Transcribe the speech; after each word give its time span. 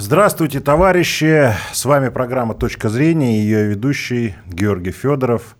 Здравствуйте, 0.00 0.60
товарищи! 0.60 1.52
С 1.72 1.84
вами 1.84 2.08
программа 2.08 2.54
«Точка 2.54 2.88
зрения» 2.88 3.36
и 3.36 3.40
ее 3.40 3.66
ведущий 3.66 4.36
Георгий 4.46 4.92
Федоров. 4.92 5.56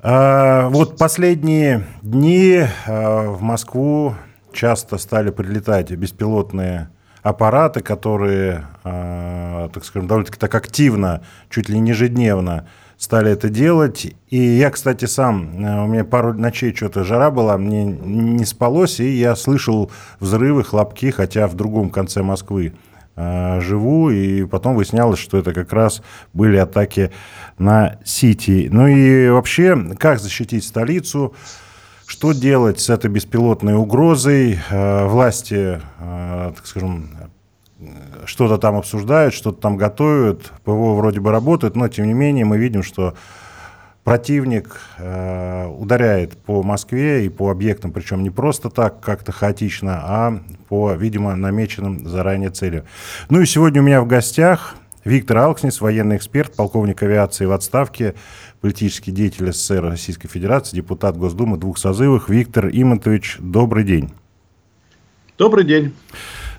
А, 0.00 0.68
вот 0.68 0.96
последние 0.96 1.84
дни 2.02 2.62
а, 2.86 3.32
в 3.32 3.42
Москву 3.42 4.14
часто 4.52 4.96
стали 4.98 5.30
прилетать 5.30 5.90
беспилотные 5.90 6.88
аппараты, 7.24 7.80
которые, 7.80 8.68
а, 8.84 9.70
так 9.70 9.84
скажем, 9.84 10.06
довольно-таки 10.06 10.38
так 10.38 10.54
активно, 10.54 11.22
чуть 11.50 11.68
ли 11.68 11.80
не 11.80 11.90
ежедневно 11.90 12.68
стали 12.96 13.32
это 13.32 13.48
делать. 13.48 14.06
И 14.28 14.38
я, 14.38 14.70
кстати, 14.70 15.06
сам, 15.06 15.64
э, 15.64 15.82
у 15.82 15.86
меня 15.88 16.04
пару 16.04 16.32
ночей 16.32 16.74
что-то 16.74 17.02
жара 17.02 17.30
была, 17.32 17.58
мне 17.58 17.84
не 17.84 18.44
спалось, 18.44 19.00
и 19.00 19.08
я 19.08 19.34
слышал 19.34 19.90
взрывы, 20.20 20.62
хлопки, 20.62 21.10
хотя 21.10 21.48
в 21.48 21.54
другом 21.54 21.90
конце 21.90 22.22
Москвы 22.22 22.72
живу, 23.16 24.10
и 24.10 24.44
потом 24.44 24.76
выяснялось, 24.76 25.18
что 25.18 25.38
это 25.38 25.54
как 25.54 25.72
раз 25.72 26.02
были 26.34 26.56
атаки 26.56 27.10
на 27.58 27.98
Сити. 28.04 28.68
Ну 28.70 28.86
и 28.86 29.28
вообще, 29.30 29.76
как 29.98 30.18
защитить 30.18 30.64
столицу? 30.64 31.34
Что 32.06 32.32
делать 32.32 32.78
с 32.78 32.88
этой 32.88 33.10
беспилотной 33.10 33.74
угрозой? 33.74 34.60
Э, 34.70 35.06
власти, 35.06 35.80
так 35.98 36.64
скажем, 36.64 37.10
что-то 38.24 38.58
там 38.58 38.76
обсуждают, 38.76 39.34
что-то 39.34 39.60
там 39.60 39.76
готовят, 39.76 40.52
ПВО 40.64 40.94
вроде 40.94 41.20
бы 41.20 41.30
работает, 41.30 41.76
но 41.76 41.88
тем 41.88 42.06
не 42.06 42.14
менее 42.14 42.44
мы 42.44 42.58
видим, 42.58 42.82
что 42.82 43.14
противник 44.06 44.80
э, 44.98 45.66
ударяет 45.66 46.38
по 46.38 46.62
Москве 46.62 47.26
и 47.26 47.28
по 47.28 47.50
объектам, 47.50 47.90
причем 47.90 48.22
не 48.22 48.30
просто 48.30 48.70
так, 48.70 49.00
как-то 49.00 49.32
хаотично, 49.32 50.00
а 50.00 50.38
по, 50.68 50.92
видимо, 50.92 51.34
намеченным 51.34 52.06
заранее 52.06 52.50
целям. 52.50 52.84
Ну 53.30 53.40
и 53.40 53.46
сегодня 53.46 53.82
у 53.82 53.84
меня 53.84 54.00
в 54.00 54.06
гостях 54.06 54.76
Виктор 55.04 55.38
Алкснис, 55.38 55.80
военный 55.80 56.18
эксперт, 56.18 56.54
полковник 56.54 57.02
авиации 57.02 57.46
в 57.46 57.52
отставке, 57.52 58.14
политический 58.60 59.10
деятель 59.10 59.52
СССР 59.52 59.82
Российской 59.82 60.28
Федерации, 60.28 60.76
депутат 60.76 61.16
Госдумы 61.16 61.56
двух 61.56 61.76
созывах. 61.76 62.28
Виктор 62.28 62.68
Имонтович, 62.72 63.38
добрый 63.40 63.82
день. 63.82 64.12
Добрый 65.36 65.64
день. 65.64 65.92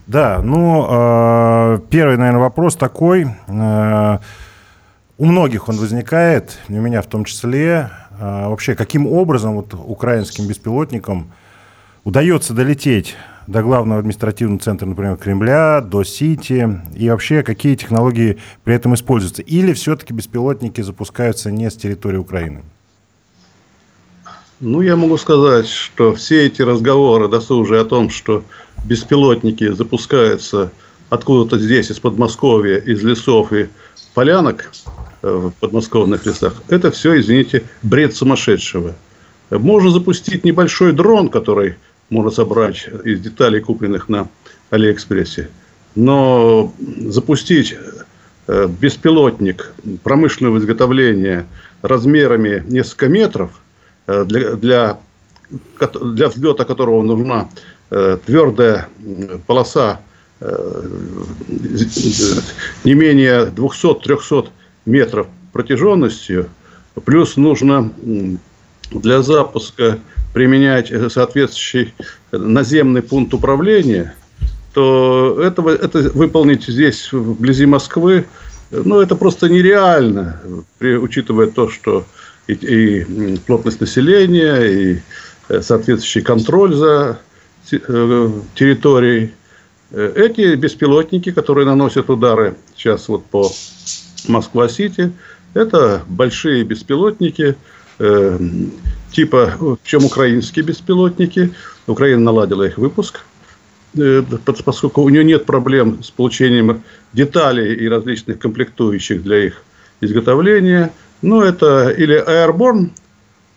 Да, 0.06 0.42
ну, 0.44 0.86
э, 0.89 1.80
первый, 1.89 2.17
наверное, 2.17 2.42
вопрос 2.42 2.76
такой. 2.76 3.28
Э, 3.48 4.17
у 5.18 5.26
многих 5.26 5.68
он 5.68 5.78
возникает, 5.78 6.58
у 6.70 6.73
меня 6.73 7.02
в 7.02 7.08
том 7.08 7.26
числе. 7.26 7.90
Э, 8.20 8.48
вообще, 8.48 8.76
каким 8.76 9.08
образом 9.08 9.56
вот 9.56 9.73
украинским 9.73 10.48
беспилотникам 10.48 11.32
удается 12.04 12.54
долететь 12.54 13.16
до 13.48 13.64
главного 13.64 14.00
административного 14.00 14.60
центра, 14.60 14.86
например, 14.86 15.18
Кремля, 15.18 15.82
до 15.82 16.04
Сити, 16.04 16.82
и 16.95 17.10
вообще 17.10 17.44
какие 17.44 17.76
технологии 17.76 18.38
при 18.64 18.76
этом 18.76 18.94
используются? 18.94 19.42
Или 19.42 19.73
все-таки 19.73 20.14
беспилотники 20.14 20.82
запускаются 20.82 21.52
не 21.52 21.70
с 21.70 21.76
территории 21.76 22.18
Украины? 22.18 22.64
Ну, 24.60 24.82
я 24.82 24.95
могу 24.95 25.18
сказать, 25.18 25.68
что 25.68 26.14
все 26.16 26.48
эти 26.48 26.62
разговоры 26.62 27.28
досужие 27.28 27.82
о 27.82 27.86
том, 27.86 28.10
что 28.10 28.44
беспилотники 28.86 29.72
запускаются 29.72 30.72
откуда-то 31.10 31.60
здесь, 31.60 31.90
из 31.92 32.00
Подмосковья, 32.00 32.78
из 32.78 33.04
лесов 33.04 33.54
и 33.54 33.70
полянок 34.14 34.72
в 35.22 35.52
подмосковных 35.60 36.26
лесах, 36.26 36.62
это 36.68 36.92
все, 36.92 37.20
извините, 37.20 37.64
бред 37.84 38.16
сумасшедшего. 38.16 38.96
Можно 39.50 39.92
запустить 39.92 40.44
небольшой 40.44 40.92
дрон, 40.92 41.30
который 41.30 41.76
можно 42.10 42.32
собрать 42.32 42.89
из 43.05 43.20
деталей, 43.20 43.61
купленных 43.61 44.10
на 44.10 44.28
Алиэкспрессе. 44.70 45.50
Но 45.95 46.73
запустить 47.00 47.76
э, 48.48 48.67
беспилотник 48.67 49.73
промышленного 50.04 50.58
изготовления 50.60 51.48
размерами 51.82 52.64
несколько 52.67 53.08
метров, 53.08 53.52
э, 54.05 54.26
для, 54.26 54.54
для, 54.54 54.99
для 56.02 56.28
взлета 56.28 56.66
которого 56.66 57.02
нужна 57.02 57.49
Э, 57.89 58.17
твердая 58.26 58.89
полоса 59.45 60.02
э, 60.42 60.82
не 62.84 62.94
менее 62.94 63.45
200-300 63.45 64.49
метров 64.87 65.27
протяженностью, 65.53 66.49
плюс 67.05 67.37
нужно 67.37 67.92
для 68.92 69.21
запуска 69.21 69.99
применять 70.33 70.92
соответствующий 71.11 71.93
наземный 72.31 73.02
пункт 73.02 73.33
управления, 73.33 74.15
то 74.73 75.39
этого, 75.42 75.70
это 75.70 75.99
выполнить 76.14 76.65
здесь, 76.65 77.11
вблизи 77.11 77.65
Москвы, 77.65 78.25
ну, 78.71 78.99
это 78.99 79.15
просто 79.15 79.49
нереально, 79.49 80.39
при, 80.77 80.95
учитывая 80.95 81.48
то, 81.48 81.69
что 81.69 82.05
и, 82.48 82.54
и 82.54 83.37
плотность 83.45 83.80
населения, 83.80 84.58
и 84.65 85.02
э, 85.49 85.61
соответствующий 85.61 86.21
контроль 86.21 86.73
за 86.73 87.19
Э, 87.71 88.31
территорий. 88.55 89.33
Э, 89.92 90.14
эти 90.15 90.55
беспилотники, 90.55 91.31
которые 91.31 91.65
наносят 91.65 92.09
удары 92.09 92.55
сейчас 92.75 93.09
вот 93.09 93.25
по 93.25 93.52
Москва-Сити, 94.27 95.11
это 95.54 96.04
большие 96.08 96.64
беспилотники, 96.64 97.55
э, 97.99 98.39
типа, 99.11 99.77
чем 99.83 100.05
украинские 100.05 100.65
беспилотники. 100.65 101.54
Украина 101.88 102.21
наладила 102.21 102.64
их 102.64 102.77
выпуск, 102.77 103.21
поскольку 104.66 105.02
у 105.02 105.10
нее 105.10 105.23
нет 105.23 105.45
проблем 105.45 106.04
с 106.04 106.11
получением 106.11 106.83
деталей 107.14 107.73
и 107.73 107.87
различных 107.87 108.39
комплектующих 108.39 109.23
для 109.23 109.45
их 109.45 109.64
изготовления. 110.02 110.92
Но 111.21 111.43
это 111.43 111.89
или 111.89 112.23
Airborne, 112.23 112.92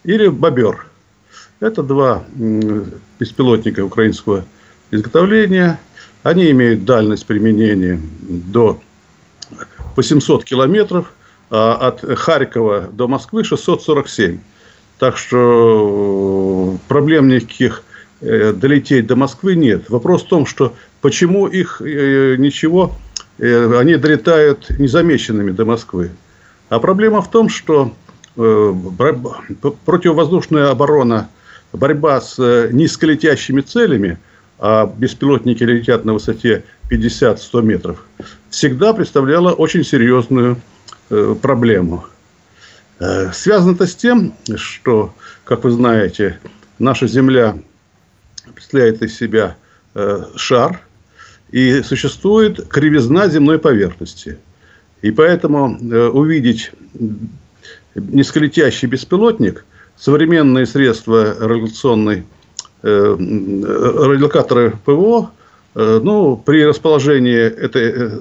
или 0.04 0.28
Бобер– 0.28 0.86
это 1.60 1.82
два 1.82 2.24
беспилотника 3.18 3.84
украинского 3.84 4.44
изготовления. 4.90 5.78
Они 6.22 6.50
имеют 6.50 6.84
дальность 6.84 7.26
применения 7.26 8.00
до 8.20 8.80
800 9.96 10.44
километров, 10.44 11.12
а 11.50 11.74
от 11.74 12.18
Харькова 12.18 12.88
до 12.92 13.08
Москвы 13.08 13.44
647. 13.44 14.38
Так 14.98 15.16
что 15.16 16.76
проблем 16.88 17.28
никаких 17.28 17.82
э, 18.20 18.52
долететь 18.52 19.06
до 19.06 19.16
Москвы 19.16 19.56
нет. 19.56 19.88
Вопрос 19.90 20.22
в 20.22 20.28
том, 20.28 20.46
что 20.46 20.74
почему 21.00 21.46
их 21.46 21.80
э, 21.80 22.36
ничего, 22.36 22.94
э, 23.38 23.78
они 23.78 23.96
долетают 23.96 24.68
незамеченными 24.78 25.52
до 25.52 25.64
Москвы. 25.64 26.10
А 26.68 26.78
проблема 26.78 27.22
в 27.22 27.30
том, 27.30 27.48
что 27.48 27.94
противовоздушная 28.36 30.70
оборона 30.70 31.28
борьба 31.72 32.20
с 32.20 32.38
э, 32.38 32.68
низколетящими 32.72 33.60
целями, 33.60 34.18
а 34.58 34.86
беспилотники 34.86 35.62
летят 35.62 36.04
на 36.04 36.14
высоте 36.14 36.64
50-100 36.90 37.62
метров, 37.62 38.04
всегда 38.50 38.92
представляла 38.92 39.52
очень 39.52 39.84
серьезную 39.84 40.60
э, 41.10 41.34
проблему. 41.40 42.04
Э, 42.98 43.32
связано 43.32 43.74
это 43.74 43.86
с 43.86 43.94
тем, 43.94 44.34
что, 44.56 45.14
как 45.44 45.64
вы 45.64 45.70
знаете, 45.70 46.38
наша 46.78 47.06
Земля 47.06 47.56
представляет 48.54 49.02
из 49.02 49.16
себя 49.16 49.56
шар, 50.36 50.80
и 51.50 51.82
существует 51.82 52.68
кривизна 52.68 53.28
земной 53.28 53.58
поверхности. 53.58 54.38
И 55.02 55.10
поэтому 55.10 55.76
увидеть 56.12 56.70
низколетящий 57.94 58.86
беспилотник 58.88 59.64
современные 59.96 60.66
средства 60.66 61.34
радиационной 61.38 62.24
э, 62.82 63.16
радиолокаторы 63.18 64.76
ПВО, 64.84 65.30
э, 65.74 66.00
ну, 66.02 66.36
при 66.36 66.64
расположении 66.64 67.38
этой 67.38 67.92
э, 67.94 68.20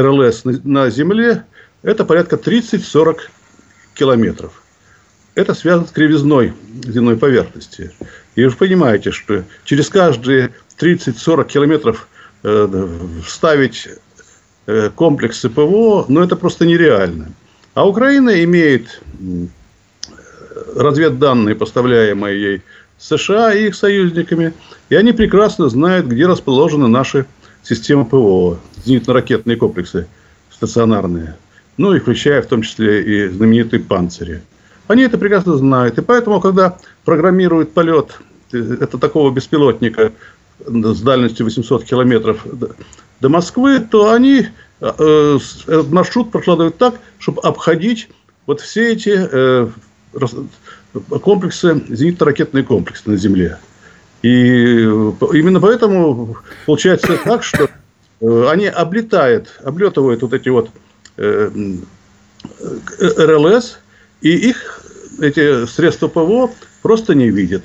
РЛС 0.00 0.44
на, 0.44 0.90
Земле, 0.90 1.44
это 1.82 2.04
порядка 2.04 2.36
30-40 2.36 3.18
километров. 3.94 4.62
Это 5.34 5.54
связано 5.54 5.86
с 5.86 5.92
кривизной 5.92 6.52
земной 6.84 7.16
поверхности. 7.16 7.92
И 8.34 8.44
вы 8.44 8.50
понимаете, 8.50 9.10
что 9.12 9.44
через 9.64 9.88
каждые 9.88 10.50
30-40 10.80 11.46
километров 11.46 12.08
э, 12.42 12.88
вставить 13.24 13.88
э, 14.66 14.90
комплексы 14.94 15.48
ПВО, 15.48 16.06
ну, 16.08 16.22
это 16.22 16.36
просто 16.36 16.66
нереально. 16.66 17.32
А 17.74 17.86
Украина 17.86 18.42
имеет 18.42 19.00
разведданные, 20.74 21.54
поставляемые 21.54 22.40
ей 22.40 22.62
США 22.98 23.52
и 23.54 23.68
их 23.68 23.74
союзниками, 23.74 24.52
и 24.88 24.96
они 24.96 25.12
прекрасно 25.12 25.68
знают, 25.68 26.06
где 26.06 26.26
расположены 26.26 26.88
наши 26.88 27.26
системы 27.62 28.04
ПВО, 28.04 28.58
зенитно-ракетные 28.88 29.56
комплексы 29.56 30.06
стационарные, 30.50 31.36
ну 31.76 31.94
и 31.94 32.00
включая 32.00 32.42
в 32.42 32.46
том 32.46 32.62
числе 32.62 33.02
и 33.02 33.28
знаменитые 33.28 33.80
панцири. 33.80 34.42
Они 34.88 35.02
это 35.02 35.18
прекрасно 35.18 35.56
знают, 35.56 35.98
и 35.98 36.02
поэтому, 36.02 36.40
когда 36.40 36.78
программируют 37.04 37.72
полет 37.72 38.18
э, 38.52 38.78
это 38.80 38.98
такого 38.98 39.30
беспилотника 39.30 40.12
с 40.66 41.00
дальностью 41.00 41.46
800 41.46 41.84
километров 41.84 42.44
до 43.20 43.28
Москвы, 43.28 43.80
то 43.80 44.12
они 44.12 44.48
э, 44.80 45.38
этот 45.66 45.90
маршрут 45.90 46.32
прокладывают 46.32 46.78
так, 46.78 46.94
чтобы 47.18 47.42
обходить 47.42 48.08
вот 48.46 48.60
все 48.60 48.92
эти 48.92 49.12
э, 49.14 49.68
комплексы, 51.22 51.82
зенитно-ракетные 51.88 52.64
комплексы 52.64 53.02
на 53.06 53.16
Земле. 53.16 53.58
И 54.22 54.80
именно 54.80 55.60
поэтому 55.60 56.38
получается 56.66 57.18
так, 57.22 57.44
что 57.44 57.68
они 58.20 58.66
облетают, 58.66 59.60
облетывают 59.62 60.22
вот 60.22 60.32
эти 60.32 60.48
вот 60.48 60.70
РЛС, 62.98 63.78
и 64.20 64.30
их, 64.30 64.84
эти 65.20 65.66
средства 65.66 66.08
ПВО, 66.08 66.50
просто 66.82 67.14
не 67.14 67.30
видят. 67.30 67.64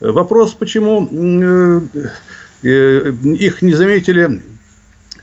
Вопрос, 0.00 0.52
почему 0.52 1.08
их 2.62 3.62
не 3.62 3.74
заметили 3.74 4.42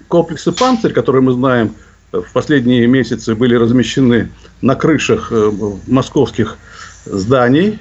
комплексы 0.07 0.51
«Панцирь», 0.51 0.93
которые 0.93 1.21
мы 1.21 1.33
знаем, 1.33 1.75
в 2.11 2.25
последние 2.33 2.87
месяцы 2.87 3.35
были 3.35 3.55
размещены 3.55 4.31
на 4.61 4.75
крышах 4.75 5.31
э, 5.31 5.51
московских 5.87 6.57
зданий 7.05 7.79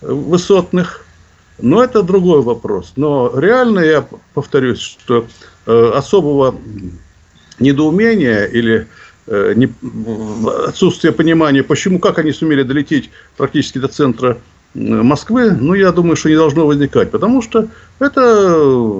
высотных. 0.00 1.04
Но 1.60 1.82
это 1.82 2.02
другой 2.02 2.42
вопрос. 2.42 2.92
Но 2.96 3.32
реально, 3.36 3.80
я 3.80 4.06
повторюсь, 4.34 4.80
что 4.80 5.26
э, 5.66 5.90
особого 5.94 6.54
недоумения 7.58 8.44
или 8.44 8.86
э, 9.26 9.54
отсутствие 10.66 11.12
понимания, 11.12 11.62
почему, 11.62 11.98
как 11.98 12.18
они 12.18 12.32
сумели 12.32 12.62
долететь 12.62 13.10
практически 13.36 13.78
до 13.78 13.88
центра 13.88 14.38
Москвы, 14.74 15.50
ну, 15.52 15.74
я 15.74 15.92
думаю, 15.92 16.14
что 16.14 16.28
не 16.28 16.36
должно 16.36 16.66
возникать, 16.66 17.10
потому 17.10 17.42
что 17.42 17.68
это 17.98 18.20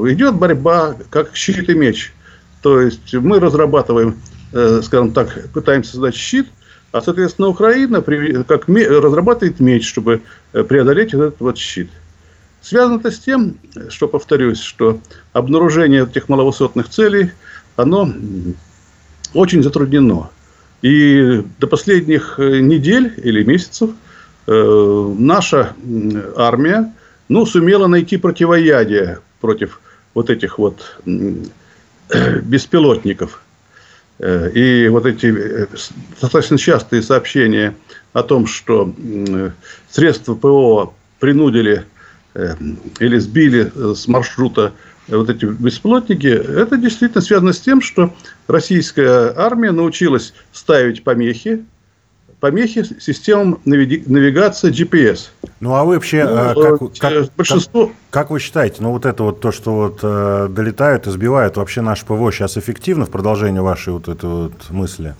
идет 0.06 0.34
борьба 0.34 0.96
как 1.10 1.36
щит 1.36 1.68
и 1.68 1.74
меч. 1.74 2.12
То 2.62 2.80
есть 2.80 3.12
мы 3.14 3.38
разрабатываем, 3.38 4.16
э, 4.52 4.80
скажем 4.82 5.12
так, 5.12 5.50
пытаемся 5.52 5.92
создать 5.92 6.14
щит, 6.14 6.48
а, 6.90 7.02
соответственно, 7.02 7.48
Украина 7.48 8.02
как 8.02 8.66
разрабатывает 8.66 9.60
меч, 9.60 9.86
чтобы 9.86 10.22
э, 10.52 10.64
преодолеть 10.64 11.12
этот 11.12 11.36
вот 11.38 11.58
щит. 11.58 11.90
Связано 12.60 12.98
это 12.98 13.10
с 13.10 13.18
тем, 13.18 13.56
что, 13.88 14.08
повторюсь, 14.08 14.60
что 14.60 15.00
обнаружение 15.32 16.04
этих 16.04 16.28
маловысотных 16.28 16.88
целей, 16.88 17.32
оно 17.76 18.12
очень 19.34 19.62
затруднено. 19.62 20.30
И 20.82 21.42
до 21.58 21.66
последних 21.66 22.38
э, 22.38 22.60
недель 22.60 23.14
или 23.16 23.42
месяцев 23.42 23.90
наша 24.46 25.74
армия 26.36 26.90
ну, 27.28 27.44
сумела 27.44 27.86
найти 27.86 28.16
противоядие 28.16 29.18
против 29.40 29.80
вот 30.14 30.30
этих 30.30 30.58
вот 30.58 30.96
беспилотников. 32.42 33.42
Э, 34.18 34.50
и 34.50 34.88
вот 34.88 35.06
эти 35.06 35.26
э, 35.26 35.66
достаточно 36.20 36.58
частые 36.58 37.02
сообщения 37.02 37.74
о 38.12 38.22
том, 38.22 38.46
что 38.46 38.92
средства 39.90 40.34
ПО 40.34 40.94
принудили 41.20 41.84
э, 41.84 41.84
или 43.00 43.18
сбили 43.18 43.72
с 43.94 44.06
маршрута 44.08 44.72
вот 45.08 45.30
эти 45.30 45.46
беспилотники, 45.46 46.26
это 46.26 46.76
действительно 46.76 47.22
связано 47.22 47.52
с 47.52 47.60
тем, 47.60 47.80
что 47.80 48.14
российская 48.46 49.32
армия 49.36 49.72
научилась 49.72 50.34
ставить 50.52 51.02
помехи 51.02 51.64
помехи 52.40 52.84
системам 53.00 53.60
навигации 53.64 54.70
GPS. 54.70 55.28
Ну, 55.60 55.74
а 55.74 55.84
вы 55.84 55.94
вообще, 55.94 56.24
ну, 56.24 56.36
э, 56.36 56.78
как, 56.78 56.98
как, 56.98 57.32
большинство... 57.36 57.86
как, 57.86 57.96
как 58.10 58.30
вы 58.30 58.38
считаете, 58.38 58.76
ну, 58.80 58.92
вот 58.92 59.06
это 59.06 59.24
вот 59.24 59.40
то, 59.40 59.50
что 59.50 59.74
вот 59.74 60.00
э, 60.02 60.48
долетают 60.48 61.06
и 61.06 61.10
сбивают, 61.10 61.56
вообще 61.56 61.80
наш 61.80 62.04
ПВО 62.04 62.30
сейчас 62.30 62.56
эффективно 62.56 63.06
в 63.06 63.10
продолжении 63.10 63.58
вашей 63.58 63.92
вот 63.92 64.08
этой 64.08 64.28
вот 64.28 64.70
мысли? 64.70 65.14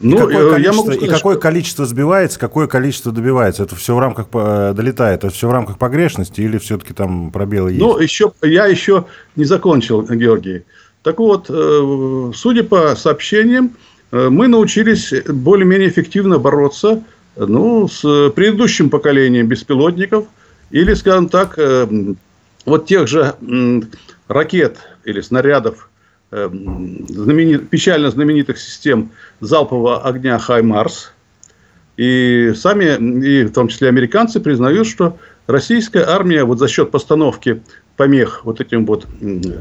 Ну, 0.00 0.16
и 0.16 0.18
какое, 0.18 0.50
количество, 0.50 0.58
я 0.58 0.72
могу 0.72 0.92
сказать, 0.92 1.02
и 1.02 1.06
какое 1.06 1.34
что... 1.34 1.40
количество 1.42 1.86
сбивается, 1.86 2.38
какое 2.38 2.66
количество 2.66 3.12
добивается? 3.12 3.62
Это 3.62 3.76
все 3.76 3.94
в 3.94 3.98
рамках 3.98 4.26
э, 4.32 4.72
долетает, 4.74 5.24
это 5.24 5.32
все 5.32 5.48
в 5.48 5.52
рамках 5.52 5.78
погрешности 5.78 6.40
или 6.40 6.58
все-таки 6.58 6.94
там 6.94 7.30
пробелы 7.30 7.72
есть? 7.72 7.82
Ну, 7.82 7.98
еще, 7.98 8.32
я 8.42 8.66
еще 8.66 9.04
не 9.36 9.44
закончил, 9.44 10.02
Георгий. 10.02 10.64
Так 11.02 11.18
вот, 11.18 11.46
э, 11.50 12.32
судя 12.34 12.64
по 12.64 12.96
сообщениям, 12.96 13.72
Э, 14.12 14.28
мы 14.28 14.48
научились 14.48 15.12
более-менее 15.26 15.88
эффективно 15.88 16.38
бороться 16.38 17.02
ну, 17.36 17.88
с 17.88 18.30
предыдущим 18.30 18.90
поколением 18.90 19.46
беспилотников 19.46 20.26
или, 20.70 20.94
скажем 20.94 21.28
так, 21.28 21.54
э, 21.58 21.86
вот 22.66 22.86
тех 22.86 23.08
же 23.08 23.34
ракет 24.28 24.78
или 25.04 25.20
снарядов, 25.20 25.88
э, 25.88 25.99
знаменит, 26.30 27.70
печально 27.70 28.10
знаменитых 28.10 28.58
систем 28.58 29.10
залпового 29.40 30.02
огня 30.02 30.38
«Хаймарс». 30.38 31.12
И 31.96 32.52
сами, 32.56 33.24
и 33.26 33.44
в 33.44 33.52
том 33.52 33.68
числе 33.68 33.88
американцы, 33.88 34.40
признают, 34.40 34.86
что 34.86 35.18
российская 35.46 36.04
армия 36.04 36.44
вот 36.44 36.58
за 36.58 36.68
счет 36.68 36.90
постановки 36.90 37.62
помех 37.96 38.44
вот 38.44 38.60
этим 38.60 38.86
вот 38.86 39.06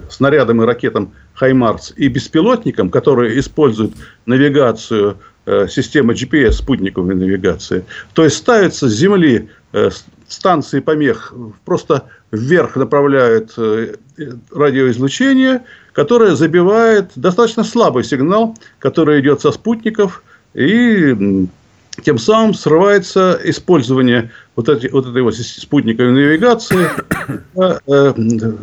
снарядам 0.10 0.62
и 0.62 0.66
ракетам 0.66 1.12
«Хаймарс» 1.34 1.94
и 1.98 2.08
беспилотникам, 2.08 2.90
которые 2.90 3.38
используют 3.40 3.94
навигацию 4.26 5.18
э, 5.46 5.68
системы 5.68 6.14
GPS, 6.14 6.52
спутниковой 6.54 7.16
навигации. 7.16 7.84
То 8.14 8.24
есть 8.24 8.38
ставятся 8.38 8.88
с 8.88 8.94
Земли 8.94 9.50
э, 9.74 9.90
станции 10.30 10.80
помех, 10.80 11.34
просто 11.66 12.06
вверх 12.32 12.76
направляют 12.76 13.54
э, 13.58 13.96
радиоизлучение, 14.52 15.64
которое 15.94 16.36
забивает 16.36 17.12
достаточно 17.16 17.64
слабый 17.64 18.04
сигнал, 18.04 18.56
который 18.78 19.20
идет 19.20 19.42
со 19.42 19.52
спутников, 19.52 20.24
и 20.54 21.48
тем 22.04 22.18
самым 22.18 22.54
срывается 22.54 23.40
использование 23.44 24.32
вот, 24.56 24.70
эти, 24.70 24.88
вот 24.88 25.08
этой 25.08 25.22
вот 25.22 25.36
спутниковой 25.36 26.12
навигации, 26.12 26.88
э, 27.58 28.54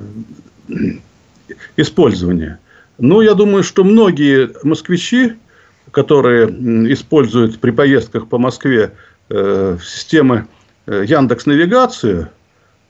использование. 1.76 2.58
Ну, 2.98 3.20
я 3.20 3.34
думаю, 3.34 3.62
что 3.62 3.84
многие 3.84 4.50
москвичи, 4.62 5.34
которые 5.90 6.46
используют 6.92 7.58
при 7.60 7.70
поездках 7.70 8.28
по 8.28 8.38
Москве 8.38 8.92
э, 9.28 9.78
системы 9.84 10.46
Яндекс 10.86 11.46
Навигацию, 11.46 12.30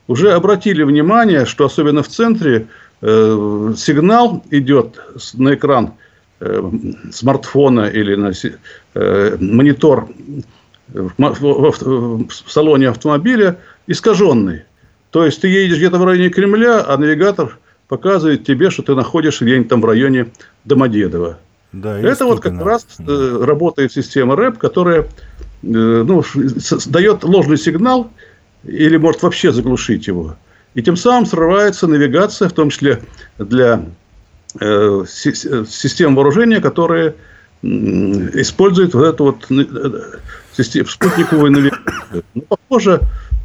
уже 0.08 0.32
обратили 0.32 0.82
внимание, 0.82 1.46
что 1.46 1.66
особенно 1.66 2.02
в 2.02 2.08
центре 2.08 2.66
э, 3.00 3.74
сигнал 3.76 4.44
идет 4.50 5.00
на 5.34 5.54
экран 5.54 5.92
Э, 6.38 6.70
смартфона 7.12 7.86
или 7.86 8.14
на 8.14 8.30
э, 8.92 9.36
монитор 9.40 10.06
в, 10.88 11.14
в, 11.16 12.28
в 12.28 12.52
салоне 12.52 12.90
автомобиля 12.90 13.56
искаженный. 13.86 14.64
То 15.12 15.24
есть 15.24 15.40
ты 15.40 15.48
едешь 15.48 15.78
где-то 15.78 15.96
в 15.96 16.04
районе 16.04 16.28
Кремля, 16.28 16.84
а 16.86 16.98
навигатор 16.98 17.58
показывает 17.88 18.44
тебе, 18.44 18.68
что 18.68 18.82
ты 18.82 18.94
находишься 18.94 19.46
где-нибудь 19.46 19.68
там 19.70 19.80
в 19.80 19.86
районе 19.86 20.26
Домодедово. 20.66 21.38
Да, 21.72 21.98
Это 21.98 22.26
вот 22.26 22.40
как 22.40 22.60
раз. 22.60 22.86
Э, 22.98 23.38
работает 23.42 23.92
система 23.92 24.36
РЭП, 24.36 24.58
которая 24.58 25.06
э, 25.35 25.35
ну, 25.73 26.25
дает 26.87 27.25
ложный 27.25 27.58
сигнал 27.58 28.11
или 28.64 28.96
может 28.96 29.23
вообще 29.23 29.52
заглушить 29.52 30.06
его. 30.06 30.37
И 30.75 30.82
тем 30.82 30.96
самым 30.96 31.26
срывается 31.26 31.87
навигация, 31.87 32.49
в 32.49 32.52
том 32.52 32.70
числе 32.70 33.00
для 33.38 33.85
Э, 34.61 35.04
систем 35.06 36.14
вооружения, 36.14 36.61
которые 36.61 37.14
используют 37.62 38.94
вот 38.94 39.04
эту 39.04 39.25
вот 39.25 39.46
э, 39.50 40.85
спутниковую 40.85 41.52
навигацию. 41.52 42.25
Но 42.35 42.42
похоже, 42.42 43.00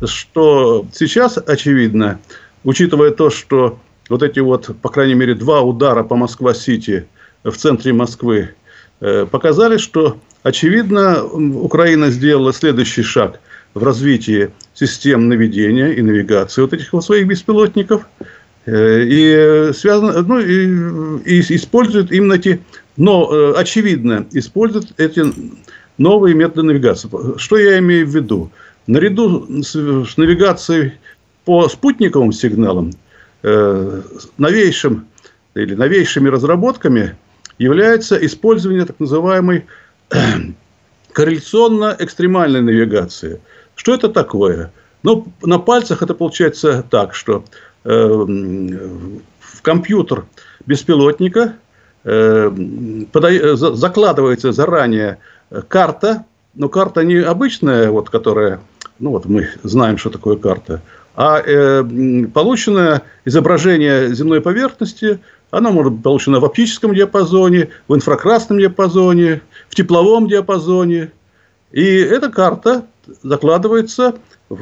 что 0.05 0.85
сейчас, 0.93 1.37
очевидно, 1.37 2.19
учитывая 2.63 3.11
то, 3.11 3.29
что 3.29 3.79
вот 4.09 4.23
эти 4.23 4.39
вот, 4.39 4.69
по 4.81 4.89
крайней 4.89 5.15
мере, 5.15 5.33
два 5.35 5.61
удара 5.61 6.03
по 6.03 6.15
Москва-Сити 6.15 7.07
в 7.43 7.53
центре 7.53 7.91
Москвы 7.91 8.39
э, 8.39 8.53
показали, 9.31 9.77
что, 9.77 10.17
очевидно, 10.43 11.23
Украина 11.23 12.11
сделала 12.11 12.53
следующий 12.53 13.01
шаг 13.03 13.39
в 13.73 13.83
развитии 13.83 14.51
систем 14.73 15.27
наведения 15.27 15.87
и 15.87 16.01
навигации 16.01 16.61
вот 16.61 16.73
этих 16.73 16.93
вот 16.93 17.03
своих 17.03 17.27
беспилотников– 17.27 18.05
Э, 18.65 19.03
и 19.03 19.73
связано, 19.73 20.21
ну, 20.21 20.39
и, 20.39 21.39
и 21.39 21.55
используют 21.55 22.11
именно 22.11 22.33
эти, 22.33 22.61
но 22.95 23.29
э, 23.31 23.53
очевидно, 23.57 24.27
используют 24.31 24.93
эти 24.99 25.23
новые 25.97 26.35
методы 26.35 26.63
навигации. 26.63 27.09
Что 27.37 27.57
я 27.57 27.79
имею 27.79 28.07
в 28.07 28.15
виду? 28.15 28.51
Наряду 28.87 29.47
с, 29.63 29.73
с 29.73 30.17
навигацией 30.17 30.93
по 31.45 31.67
спутниковым 31.69 32.31
сигналам, 32.31 32.91
э, 33.41 34.01
новейшим 34.37 35.07
или 35.55 35.73
новейшими 35.73 36.29
разработками 36.29 37.15
является 37.57 38.23
использование 38.25 38.85
так 38.85 38.99
называемой 38.99 39.65
корреляционно-экстремальной 41.13 42.61
навигации. 42.61 43.39
Что 43.75 43.93
это 43.93 44.09
такое? 44.09 44.71
Ну, 45.03 45.27
на 45.41 45.59
пальцах 45.59 46.03
это 46.03 46.13
получается 46.13 46.85
так, 46.89 47.15
что 47.15 47.43
в 47.83 49.61
компьютер 49.63 50.25
беспилотника 50.67 51.55
закладывается 52.03 54.51
заранее 54.51 55.17
карта, 55.67 56.25
но 56.53 56.69
карта 56.69 57.03
не 57.03 57.17
обычная, 57.17 57.89
вот, 57.89 58.09
которая, 58.09 58.59
ну 58.99 59.11
вот 59.11 59.25
мы 59.25 59.49
знаем, 59.63 59.97
что 59.97 60.09
такое 60.09 60.37
карта, 60.37 60.81
а 61.15 61.39
э, 61.39 61.83
полученное 62.33 63.03
изображение 63.25 64.13
земной 64.13 64.41
поверхности, 64.41 65.19
оно 65.51 65.71
может 65.71 65.93
быть 65.93 66.03
получено 66.03 66.39
в 66.39 66.45
оптическом 66.45 66.95
диапазоне, 66.95 67.69
в 67.87 67.95
инфракрасном 67.95 68.57
диапазоне, 68.57 69.41
в 69.69 69.75
тепловом 69.75 70.27
диапазоне. 70.27 71.11
И 71.71 71.85
эта 71.85 72.29
карта 72.29 72.85
закладывается 73.21 74.15
в, 74.49 74.57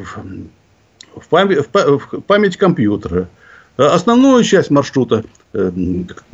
в, 1.15 1.27
память, 1.29 1.65
в 1.71 2.21
память 2.21 2.57
компьютера. 2.57 3.29
Основную 3.77 4.43
часть 4.43 4.71
маршрута 4.71 5.23
э, 5.53 5.71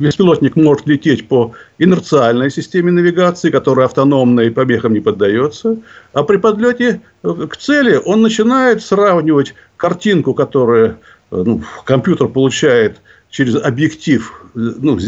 беспилотник 0.00 0.56
может 0.56 0.88
лететь 0.88 1.28
по 1.28 1.52
инерциальной 1.78 2.50
системе 2.50 2.90
навигации, 2.90 3.50
которая 3.50 3.86
автономна 3.86 4.40
и 4.40 4.50
помехам 4.50 4.94
не 4.94 5.00
поддается. 5.00 5.76
А 6.12 6.24
при 6.24 6.38
подлете 6.38 7.02
э, 7.22 7.46
к 7.48 7.56
цели 7.56 8.00
он 8.04 8.22
начинает 8.22 8.82
сравнивать 8.82 9.54
картинку, 9.76 10.34
которую 10.34 10.98
э, 11.30 11.42
ну, 11.46 11.62
компьютер 11.84 12.26
получает 12.26 13.00
через 13.30 13.56
объектив 13.56 14.44
ну, 14.54 14.98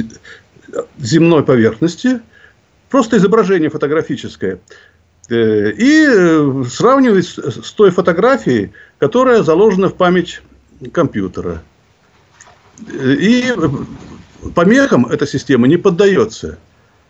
земной 0.99 1.45
поверхности, 1.45 2.21
просто 2.91 3.17
изображение 3.17 3.71
фотографическое, 3.71 4.61
и 5.31 6.07
сравнивать 6.69 7.27
с 7.27 7.73
той 7.73 7.91
фотографией, 7.91 8.73
которая 8.99 9.43
заложена 9.43 9.89
в 9.89 9.95
память 9.95 10.41
компьютера. 10.93 11.63
И 12.91 13.53
помехам 14.55 15.07
эта 15.07 15.27
система 15.27 15.67
не 15.67 15.77
поддается. 15.77 16.59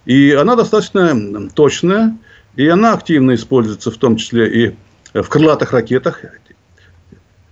И 0.05 0.33
она 0.33 0.57
достаточно 0.57 1.49
точная, 1.51 2.17
и 2.57 2.67
она 2.67 2.95
активно 2.95 3.35
используется 3.35 3.91
в 3.91 3.99
том 3.99 4.17
числе 4.17 4.67
и 4.67 4.75
в 5.15 5.29
крылатых 5.29 5.73
ракетах, 5.73 6.23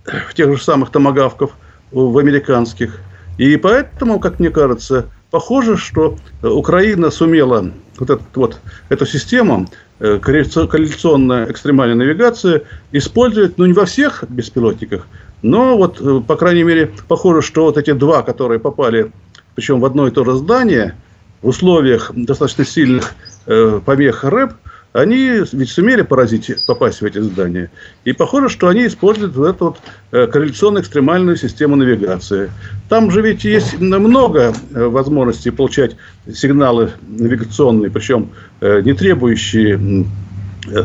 в 0.05 0.33
тех 0.33 0.55
же 0.55 0.63
самых 0.63 0.91
томогавков, 0.91 1.55
в 1.91 2.17
американских. 2.17 2.99
И 3.37 3.55
поэтому, 3.57 4.19
как 4.19 4.39
мне 4.39 4.49
кажется, 4.49 5.05
похоже, 5.31 5.77
что 5.77 6.17
Украина 6.41 7.11
сумела 7.11 7.71
вот, 7.97 8.09
этот, 8.09 8.35
вот 8.35 8.59
эту 8.89 9.05
систему 9.05 9.67
э, 9.99 10.19
корреляционная 10.21 11.51
экстремальная 11.51 11.95
навигация 11.95 12.63
использовать, 12.91 13.57
ну, 13.57 13.65
не 13.65 13.73
во 13.73 13.85
всех 13.85 14.23
беспилотниках, 14.27 15.07
но 15.41 15.77
вот, 15.77 16.01
э, 16.01 16.21
по 16.25 16.35
крайней 16.35 16.63
мере, 16.63 16.91
похоже, 17.07 17.41
что 17.41 17.63
вот 17.63 17.77
эти 17.77 17.93
два, 17.93 18.23
которые 18.23 18.59
попали, 18.59 19.11
причем 19.55 19.79
в 19.79 19.85
одно 19.85 20.07
и 20.07 20.11
то 20.11 20.23
же 20.25 20.33
здание, 20.33 20.95
в 21.41 21.49
условиях 21.49 22.11
достаточно 22.15 22.65
сильных 22.65 23.13
э, 23.45 23.79
помех 23.85 24.23
РЭП, 24.23 24.53
они 24.93 25.43
ведь 25.51 25.69
сумели 25.69 26.01
поразить, 26.01 26.51
попасть 26.65 27.01
в 27.01 27.05
эти 27.05 27.19
здания. 27.19 27.69
И 28.05 28.13
похоже, 28.13 28.49
что 28.49 28.67
они 28.67 28.87
используют 28.87 29.35
вот 29.35 29.47
эту 29.47 29.65
вот 29.65 29.77
э, 30.11 30.27
корреляционно-экстремальную 30.27 31.35
систему 31.35 31.75
навигации. 31.75 32.51
Там 32.89 33.11
же 33.11 33.21
ведь 33.21 33.43
есть 33.43 33.79
много 33.79 34.53
э, 34.73 34.85
возможностей 34.85 35.51
получать 35.51 35.95
сигналы 36.31 36.91
навигационные, 37.07 37.91
причем 37.91 38.29
не 38.61 38.93
требующие, 38.93 40.05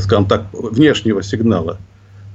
скажем 0.00 0.26
так, 0.26 0.46
внешнего 0.52 1.22
сигнала. 1.22 1.78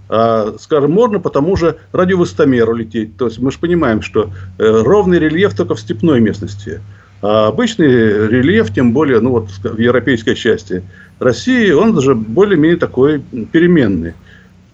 А, 0.10 0.56
скажем, 0.60 0.92
можно 0.92 1.20
по 1.20 1.30
тому 1.30 1.56
же 1.56 1.78
радиовыстомеру 1.92 2.74
лететь. 2.74 3.18
То 3.18 3.26
есть 3.26 3.40
мы 3.40 3.52
же 3.52 3.60
понимаем, 3.60 4.02
что 4.02 4.32
э, 4.58 4.82
ровный 4.84 5.20
рельеф 5.20 5.56
только 5.56 5.76
в 5.76 5.80
степной 5.80 6.22
местности. 6.22 6.82
А 7.22 7.48
обычный 7.48 8.28
рельеф, 8.28 8.74
тем 8.74 8.94
более 8.94 9.20
ну 9.20 9.32
вот 9.32 9.50
в 9.50 9.80
европейской 9.80 10.36
части 10.36 10.84
России, 11.20 11.72
он 11.72 11.96
даже 11.96 12.14
более-менее 12.16 12.78
такой 12.78 13.20
переменный. 13.52 14.14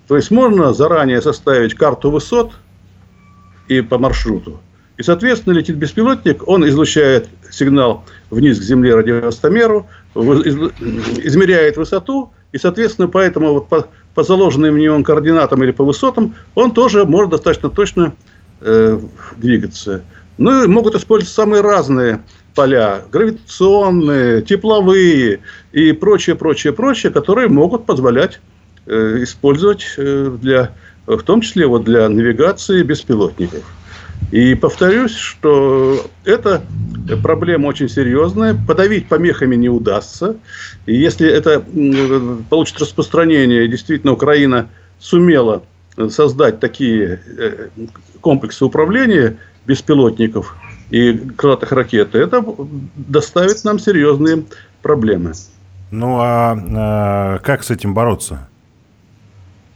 То 0.08 0.18
есть 0.18 0.32
можно 0.32 0.74
заранее 0.74 1.22
составить 1.22 1.74
карту 1.74 2.12
высот 2.12 2.52
и 3.68 3.82
по 3.82 3.98
маршруту. 3.98 4.60
И, 4.98 5.04
соответственно, 5.04 5.54
летит 5.54 5.78
беспилотник, 5.78 6.48
он 6.48 6.68
излучает 6.68 7.28
сигнал 7.50 8.06
вниз 8.30 8.60
к 8.60 8.64
Земле 8.64 8.94
радиовостомеру, 8.94 9.88
измеряет 10.14 11.78
высоту, 11.78 12.32
и, 12.52 12.58
соответственно, 12.60 13.08
поэтому 13.08 13.54
вот 13.54 13.70
по, 13.70 13.88
по 14.14 14.24
заложенным 14.24 14.76
в 14.76 14.78
нем 14.78 15.04
координатам 15.04 15.64
или 15.64 15.72
по 15.72 15.84
высотам 15.84 16.36
он 16.54 16.72
тоже 16.72 17.06
может 17.06 17.32
достаточно 17.32 17.70
точно 17.70 18.14
э, 18.62 19.00
двигаться. 19.38 20.04
Ну 20.38 20.64
и 20.64 20.68
могут 20.68 20.96
использовать 20.96 21.34
самые 21.34 21.62
разные 21.62 22.22
поля, 22.56 23.02
гравитационные, 23.12 24.42
тепловые 24.42 25.40
и 25.72 25.92
прочее, 25.92 26.36
прочее, 26.36 26.74
прочее, 26.74 27.12
которые 27.12 27.50
могут 27.50 27.86
позволять 27.86 28.40
э, 28.86 29.24
использовать 29.24 29.86
э, 29.98 30.36
для, 30.42 30.74
в 31.06 31.22
том 31.22 31.42
числе 31.42 31.68
вот 31.68 31.84
для 31.84 32.10
навигации 32.10 32.84
беспилотников. 32.84 33.64
И 34.32 34.56
повторюсь, 34.56 35.16
что 35.16 36.08
эта 36.26 36.64
проблема 37.22 37.68
очень 37.68 37.90
серьезная. 37.90 38.56
Подавить 38.68 39.08
помехами 39.08 39.56
не 39.56 39.70
удастся. 39.70 40.38
И 40.86 40.96
если 40.96 41.30
это 41.30 41.64
получит 42.50 42.80
распространение, 42.80 43.68
действительно 43.68 44.14
Украина 44.14 44.70
сумела 45.00 45.64
создать 46.10 46.60
такие 46.60 47.22
э, 47.38 47.70
комплексы 48.22 48.66
управления 48.66 49.38
беспилотников 49.66 50.56
и 50.90 51.14
крылатых 51.14 51.72
ракет, 51.72 52.16
это 52.16 52.44
доставит 52.96 53.64
нам 53.64 53.80
серьезные 53.80 54.44
проблемы. 54.82 55.34
Ну 55.92 56.18
а, 56.20 56.58
а 56.76 57.40
как 57.40 57.64
с 57.64 57.72
этим 57.72 57.94
бороться? 57.94 58.48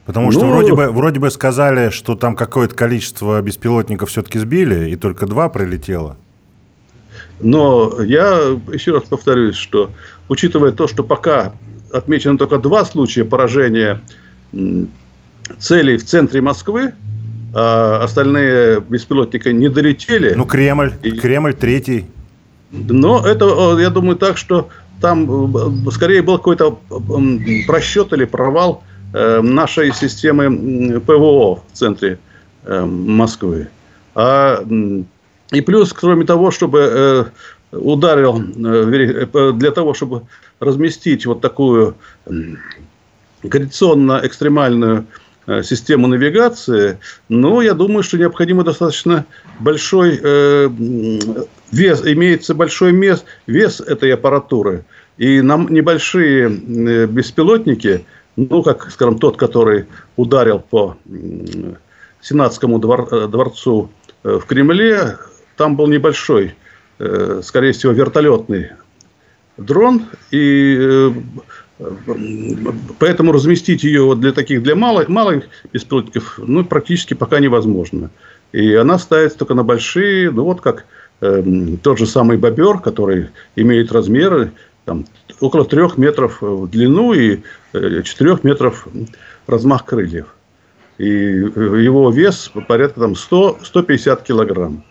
Потому 0.06 0.32
что 0.32 0.46
ну, 0.46 0.52
вроде, 0.52 0.74
бы, 0.74 0.90
вроде 0.90 1.20
бы 1.20 1.30
сказали, 1.30 1.90
что 1.90 2.16
там 2.16 2.36
какое-то 2.36 2.74
количество 2.74 3.42
беспилотников 3.42 4.10
все-таки 4.10 4.40
сбили, 4.40 4.90
и 4.90 4.96
только 4.96 5.26
два 5.28 5.50
прилетело. 5.50 6.16
Но 7.42 8.02
я 8.02 8.58
еще 8.72 8.94
раз 8.94 9.04
повторюсь, 9.04 9.58
что 9.58 9.92
учитывая 10.30 10.72
то, 10.72 10.88
что 10.88 11.04
пока 11.04 11.54
отмечено 11.92 12.38
только 12.38 12.58
два 12.58 12.86
случая 12.86 13.26
поражения 13.26 14.02
целей 15.60 15.98
в 15.98 16.06
центре 16.06 16.42
Москвы, 16.42 16.94
а 17.54 18.02
остальные 18.04 18.82
беспилотники 18.82 19.50
не 19.50 19.70
долетели. 19.70 20.34
Ну, 20.34 20.46
Кремль, 20.46 20.94
и... 21.04 21.12
Кремль 21.12 21.54
третий. 21.54 22.06
Но 22.72 23.26
это, 23.26 23.78
я 23.80 23.90
думаю, 23.90 24.18
так, 24.18 24.38
что 24.38 24.70
там 25.00 25.88
э, 25.88 25.92
скорее 25.92 26.22
был 26.22 26.38
какой-то 26.38 26.80
просчет 27.66 28.12
или 28.14 28.26
провал 28.26 28.84
Э, 29.14 29.42
нашей 29.42 29.94
системы 29.94 31.00
ПВО 31.00 31.56
в 31.56 31.74
центре 31.74 32.20
э, 32.66 32.84
Москвы. 32.86 33.70
А, 34.16 34.64
и 35.52 35.62
плюс, 35.62 35.94
кроме 35.94 36.26
того, 36.26 36.52
чтобы 36.52 36.80
э, 36.80 37.26
ударил 37.72 38.38
для 39.54 39.72
того, 39.72 39.94
чтобы 39.94 40.24
разместить 40.60 41.26
вот 41.26 41.40
такую 41.40 41.96
коррекционно-экстремальную 43.44 45.06
систему 45.64 46.08
навигации, 46.08 47.00
ну, 47.30 47.62
я 47.62 47.74
думаю, 47.74 48.04
что 48.04 48.18
необходимо 48.18 48.64
достаточно 48.64 49.26
большой 49.60 50.20
э, 50.22 50.70
вес, 51.72 52.02
имеется 52.06 52.54
большой 52.54 52.92
вес, 52.92 53.24
вес 53.48 53.80
этой 53.80 54.14
аппаратуры. 54.14 54.84
И 55.18 55.42
нам 55.42 55.68
небольшие 55.70 56.50
беспилотники– 57.08 58.06
ну, 58.38 58.62
как, 58.64 58.90
скажем, 58.92 59.18
тот, 59.18 59.36
который 59.36 59.88
ударил 60.16 60.60
по 60.60 60.96
Сенатскому 62.22 62.80
двор, 62.80 63.08
э, 63.12 63.28
дворцу 63.28 63.90
э, 64.24 64.40
в 64.42 64.46
Кремле, 64.46 65.18
там 65.58 65.76
был 65.76 65.88
небольшой, 65.88 66.56
э, 67.00 67.42
скорее 67.44 67.72
всего, 67.74 67.92
вертолетный 67.94 68.70
дрон, 69.58 70.06
и 70.30 71.12
поэтому 73.00 73.32
разместить 73.32 73.84
ее 73.84 74.04
вот 74.04 74.20
для 74.20 74.32
таких, 74.32 74.64
для 74.64 74.76
малых, 74.76 75.10
малых 75.10 75.46
беспилотников, 75.72 76.40
ну, 76.40 76.66
практически 76.66 77.14
пока 77.14 77.40
невозможно. 77.40 78.10
И 78.52 78.74
она 78.74 78.98
ставится 78.98 79.38
только 79.38 79.54
на 79.54 79.64
большие, 79.64 80.32
ну, 80.32 80.44
вот 80.44 80.62
как 80.62 80.86
э, 81.22 81.44
тот 81.84 82.00
же 82.00 82.08
самый 82.08 82.38
бобер, 82.38 82.80
который 82.80 83.30
имеет 83.56 83.92
размеры 83.92 84.52
там, 84.86 85.06
около 85.40 85.66
трех 85.66 85.98
метров 85.98 86.42
в 86.42 86.68
длину 86.68 87.14
и 87.14 87.42
4 87.74 88.04
э, 88.32 88.38
метров 88.44 88.88
размах 89.46 89.86
крыльев. 89.86 90.28
И 90.98 91.08
его 91.08 92.10
вес 92.10 92.52
порядка 92.68 93.02
там 93.02 93.16
100, 93.16 93.60
150 93.64 94.24
килограмм. 94.24 94.84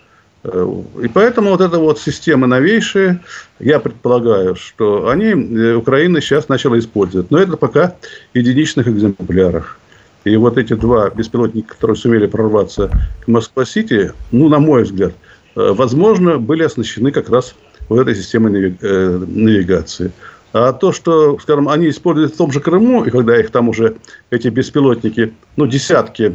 Э, 0.47 0.83
и 1.03 1.09
поэтому 1.09 1.51
вот 1.51 1.61
эта 1.61 1.79
вот 1.79 1.99
система 1.99 2.47
новейшая, 2.47 3.21
я 3.59 3.81
предполагаю, 3.81 4.55
что 4.55 5.09
они, 5.09 5.27
э, 5.27 5.75
Украина 5.75 6.21
сейчас 6.21 6.49
начала 6.49 6.79
использовать. 6.79 7.31
Но 7.31 7.39
это 7.39 7.57
пока 7.57 7.95
в 8.33 8.39
единичных 8.39 8.87
экземплярах. 8.89 9.79
И 10.25 10.37
вот 10.37 10.59
эти 10.59 10.75
два 10.75 11.11
беспилотника, 11.11 11.75
которые 11.75 11.97
сумели 11.97 12.27
прорваться 12.27 12.91
к 13.25 13.29
Москва-Сити, 13.29 14.13
ну, 14.33 14.49
на 14.49 14.59
мой 14.59 14.85
взгляд, 14.85 15.15
э, 15.57 15.73
возможно, 15.73 16.39
были 16.39 16.63
оснащены 16.63 17.11
как 17.11 17.29
раз 17.29 17.55
вот 17.89 18.01
этой 18.01 18.15
системой 18.15 18.77
навигации. 18.81 20.11
А 20.53 20.73
то, 20.73 20.91
что, 20.93 21.39
скажем, 21.39 21.69
они 21.69 21.91
используют 21.91 22.35
в 22.35 22.37
том 22.37 22.51
же 22.51 22.61
Крыму, 22.61 23.05
и 23.05 23.11
когда 23.11 23.39
их 23.39 23.51
там 23.51 23.69
уже, 23.69 23.97
эти 24.31 24.49
беспилотники, 24.49 25.33
ну, 25.57 25.67
десятки 25.67 26.33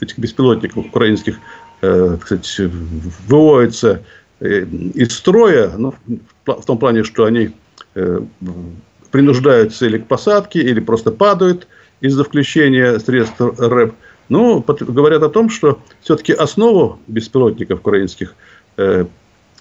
этих 0.00 0.18
беспилотников 0.18 0.86
украинских, 0.86 1.38
э, 1.82 2.16
кстати, 2.20 2.70
выводятся 3.28 4.02
э, 4.40 4.64
из 4.94 5.12
строя, 5.14 5.72
ну, 5.76 5.94
в 6.44 6.64
том 6.64 6.78
плане, 6.78 7.04
что 7.04 7.24
они 7.24 7.50
э, 7.94 8.20
принуждаются 9.10 9.86
или 9.86 9.98
к 9.98 10.06
посадке, 10.06 10.60
или 10.60 10.80
просто 10.80 11.10
падают 11.10 11.66
из-за 12.00 12.24
включения 12.24 12.98
средств 12.98 13.40
РЭП. 13.40 13.94
Ну, 14.28 14.64
говорят 14.66 15.22
о 15.22 15.28
том, 15.28 15.50
что 15.50 15.80
все-таки 16.02 16.32
основу 16.32 16.98
беспилотников 17.06 17.78
украинских 17.78 18.34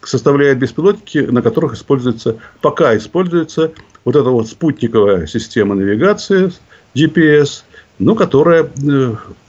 составляют 0.02 0.60
беспилотники, 0.60 1.20
на 1.20 1.42
которых 1.42 1.76
используется, 1.76 2.38
пока 2.62 2.98
используется 2.98 3.72
вот 4.04 4.16
эта 4.16 4.30
вот 4.30 4.48
спутниковая 4.48 5.28
система 5.28 5.76
навигации, 5.76 6.52
GPS, 6.96 7.64
ну, 8.00 8.16
которая, 8.16 8.70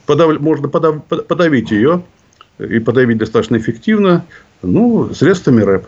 подав, 0.05 0.39
можно 0.39 0.69
подав, 0.69 1.03
подавить 1.05 1.71
ее, 1.71 2.03
и 2.59 2.79
подавить 2.79 3.17
достаточно 3.17 3.57
эффективно, 3.57 4.25
ну, 4.61 5.13
средствами 5.13 5.61
РЭП. 5.61 5.87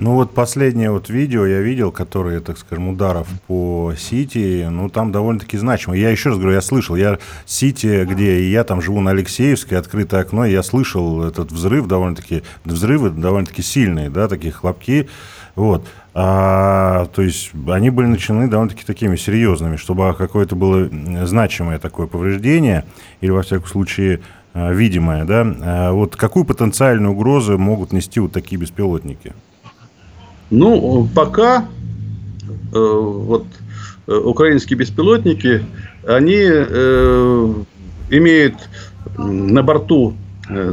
Ну 0.00 0.14
вот 0.14 0.32
последнее 0.32 0.90
вот 0.90 1.10
видео 1.10 1.44
я 1.44 1.60
видел, 1.60 1.92
которые, 1.92 2.40
так 2.40 2.56
скажем, 2.56 2.88
ударов 2.88 3.28
по 3.46 3.92
Сити, 3.98 4.66
ну 4.70 4.88
там 4.88 5.12
довольно-таки 5.12 5.58
значимо. 5.58 5.94
Я 5.94 6.08
еще 6.08 6.30
раз 6.30 6.38
говорю, 6.38 6.54
я 6.54 6.62
слышал, 6.62 6.96
я 6.96 7.18
Сити, 7.44 8.06
где 8.10 8.50
я 8.50 8.64
там 8.64 8.80
живу 8.80 9.02
на 9.02 9.10
Алексеевской, 9.10 9.76
открытое 9.76 10.22
окно, 10.22 10.46
я 10.46 10.62
слышал 10.62 11.22
этот 11.24 11.52
взрыв 11.52 11.86
довольно-таки, 11.86 12.44
взрывы 12.64 13.10
довольно-таки 13.10 13.60
сильные, 13.60 14.08
да, 14.08 14.26
такие 14.26 14.54
хлопки, 14.54 15.06
вот. 15.54 15.86
А, 16.14 17.04
то 17.14 17.20
есть 17.20 17.50
они 17.68 17.90
были 17.90 18.06
начинены 18.06 18.48
довольно-таки 18.48 18.86
такими 18.86 19.16
серьезными, 19.16 19.76
чтобы 19.76 20.14
какое-то 20.16 20.56
было 20.56 20.88
значимое 21.26 21.78
такое 21.78 22.06
повреждение, 22.06 22.86
или 23.20 23.30
во 23.30 23.42
всяком 23.42 23.66
случае 23.66 24.20
а, 24.52 24.72
видимое, 24.72 25.24
да, 25.24 25.54
а 25.60 25.92
вот 25.92 26.16
какую 26.16 26.44
потенциальную 26.44 27.12
угрозу 27.12 27.56
могут 27.58 27.92
нести 27.92 28.20
вот 28.20 28.32
такие 28.32 28.60
беспилотники? 28.60 29.32
Ну, 30.50 31.08
пока 31.14 31.66
э, 32.72 32.78
вот 32.78 33.46
э, 34.08 34.12
украинские 34.12 34.76
беспилотники, 34.78 35.64
они 36.06 36.42
э, 36.42 37.54
имеют 38.10 38.56
на 39.16 39.62
борту 39.62 40.14
э, 40.48 40.72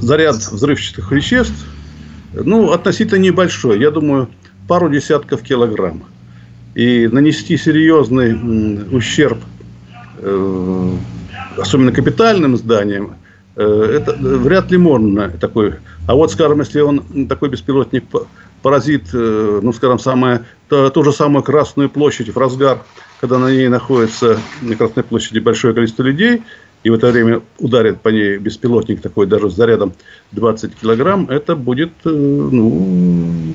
заряд 0.00 0.36
взрывчатых 0.36 1.12
веществ, 1.12 1.66
ну, 2.32 2.72
относительно 2.72 3.18
небольшой, 3.18 3.78
я 3.78 3.90
думаю, 3.90 4.28
пару 4.66 4.88
десятков 4.88 5.42
килограмм. 5.42 6.04
И 6.74 7.06
нанести 7.12 7.58
серьезный 7.58 8.96
ущерб, 8.96 9.38
э, 10.16 10.96
особенно 11.56 11.92
капитальным 11.92 12.56
зданиям, 12.56 13.16
э, 13.56 13.98
это 14.00 14.12
вряд 14.14 14.70
ли 14.70 14.78
можно 14.78 15.30
такой. 15.30 15.74
А 16.06 16.14
вот, 16.14 16.32
скажем, 16.32 16.60
если 16.60 16.80
он 16.80 17.26
такой 17.28 17.48
беспилотник 17.48 18.04
поразит, 18.62 19.08
э, 19.12 19.60
ну, 19.62 19.72
скажем, 19.72 19.98
самое, 19.98 20.44
то, 20.68 20.90
ту 20.90 21.02
же 21.04 21.12
самую 21.12 21.42
Красную 21.42 21.90
площадь 21.90 22.28
в 22.28 22.38
разгар, 22.38 22.82
когда 23.20 23.38
на 23.38 23.50
ней 23.50 23.68
находится 23.68 24.38
на 24.62 24.76
Красной 24.76 25.02
площади 25.02 25.38
большое 25.38 25.74
количество 25.74 26.02
людей, 26.02 26.42
и 26.84 26.90
в 26.90 26.94
это 26.94 27.10
время 27.12 27.42
ударит 27.58 28.00
по 28.00 28.08
ней 28.08 28.38
беспилотник 28.38 29.00
такой 29.00 29.26
даже 29.26 29.50
с 29.50 29.54
зарядом 29.54 29.92
20 30.32 30.74
килограмм, 30.76 31.28
это 31.30 31.54
будет 31.54 31.92
э, 32.04 32.08
ну, 32.10 33.54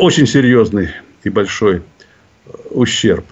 очень 0.00 0.26
серьезный 0.26 0.90
и 1.24 1.30
большой 1.30 1.82
ущерб. 2.70 3.24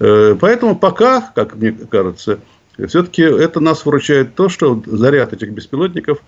Э, 0.00 0.36
поэтому 0.38 0.76
пока, 0.76 1.32
как 1.34 1.54
мне 1.56 1.72
кажется, 1.72 2.40
все-таки 2.86 3.22
это 3.22 3.60
нас 3.60 3.84
выручает 3.84 4.34
то, 4.34 4.48
что 4.48 4.82
заряд 4.86 5.32
этих 5.32 5.50
беспилотников 5.50 6.18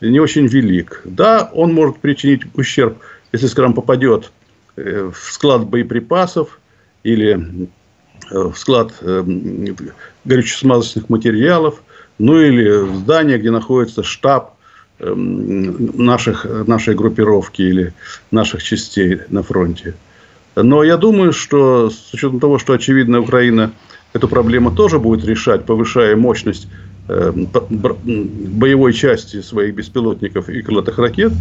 не 0.00 0.20
очень 0.20 0.46
велик. 0.46 1.02
Да, 1.04 1.50
он 1.52 1.72
может 1.72 1.98
причинить 1.98 2.42
ущерб 2.54 2.98
если, 3.34 3.48
скажем, 3.48 3.74
попадет 3.74 4.30
э, 4.76 5.10
в 5.12 5.32
склад 5.32 5.66
боеприпасов 5.66 6.60
или 7.02 7.68
э, 8.30 8.38
в 8.38 8.54
склад 8.56 8.92
э, 9.00 9.24
горюче-смазочных 10.24 11.08
материалов, 11.08 11.82
ну 12.20 12.40
или 12.40 12.68
в 12.84 12.94
здание, 12.98 13.38
где 13.38 13.50
находится 13.50 14.04
штаб 14.04 14.54
наших, 15.00 16.44
нашей 16.44 16.94
группировки 16.94 17.60
или 17.62 17.92
наших 18.30 18.62
частей 18.62 19.22
на 19.28 19.42
фронте. 19.42 19.94
Но 20.54 20.84
я 20.84 20.96
думаю, 20.96 21.32
что 21.32 21.90
с 21.90 22.14
учетом 22.14 22.38
того, 22.38 22.60
что, 22.60 22.74
очевидно, 22.74 23.18
Украина 23.18 23.72
эту 24.14 24.28
проблему 24.28 24.70
тоже 24.70 24.98
будет 24.98 25.24
решать, 25.24 25.66
повышая 25.66 26.16
мощность 26.16 26.68
Эм, 27.06 27.46
боевой 27.46 28.94
части 28.94 29.42
своих 29.42 29.74
беспилотников 29.74 30.48
и 30.48 30.62
крылатых 30.62 30.98
ракет, 30.98 31.32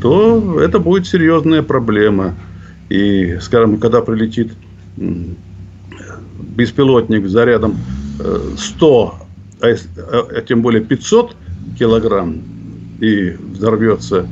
то 0.00 0.60
это 0.60 0.80
будет 0.80 1.06
серьезная 1.06 1.62
проблема. 1.62 2.34
И, 2.88 3.38
скажем, 3.40 3.78
когда 3.78 4.00
прилетит 4.00 4.52
беспилотник 6.56 7.28
с 7.28 7.30
зарядом 7.30 7.76
100, 8.58 9.14
э, 9.60 9.64
а, 9.64 9.76
а, 9.96 10.38
а 10.38 10.40
тем 10.42 10.60
более 10.60 10.82
500 10.82 11.36
килограмм 11.78 12.42
и 12.98 13.30
взорвется, 13.30 14.26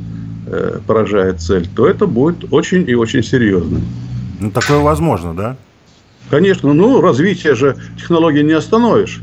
э, 0.47 0.79
поражает 0.85 1.39
цель, 1.39 1.69
то 1.73 1.87
это 1.87 2.05
будет 2.05 2.51
очень 2.51 2.83
и 2.89 2.95
очень 2.95 3.23
серьезно. 3.23 3.79
Ну, 4.41 4.51
такое 4.51 4.79
возможно, 4.79 5.33
да? 5.33 5.55
Конечно, 6.31 6.73
ну, 6.73 7.01
развитие 7.01 7.53
же 7.53 7.75
технологий 7.97 8.41
не 8.41 8.53
остановишь 8.53 9.21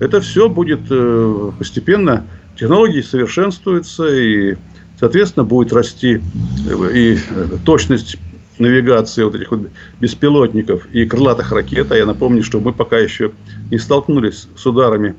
это 0.00 0.20
все 0.20 0.48
будет 0.48 0.80
э, 0.90 1.52
постепенно, 1.58 2.26
технологии 2.58 3.00
совершенствуются, 3.00 4.06
и, 4.06 4.56
соответственно, 4.98 5.44
будет 5.44 5.72
расти 5.72 6.20
э, 6.68 6.90
и 6.94 7.16
э, 7.16 7.48
точность 7.64 8.16
навигации 8.58 9.24
вот 9.24 9.34
этих 9.34 9.50
вот 9.50 9.68
беспилотников 10.00 10.86
и 10.92 11.06
крылатых 11.06 11.52
ракет. 11.52 11.90
А 11.90 11.96
я 11.96 12.06
напомню, 12.06 12.42
что 12.42 12.60
мы 12.60 12.72
пока 12.72 12.98
еще 12.98 13.32
не 13.70 13.78
столкнулись 13.78 14.46
с 14.56 14.66
ударами 14.66 15.14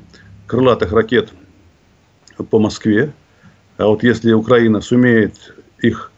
крылатых 0.46 0.92
ракет 0.92 1.30
по 2.50 2.58
Москве. 2.58 3.12
А 3.76 3.86
вот 3.86 4.02
если 4.02 4.32
Украина 4.32 4.80
сумеет 4.80 5.54
их 5.82 6.10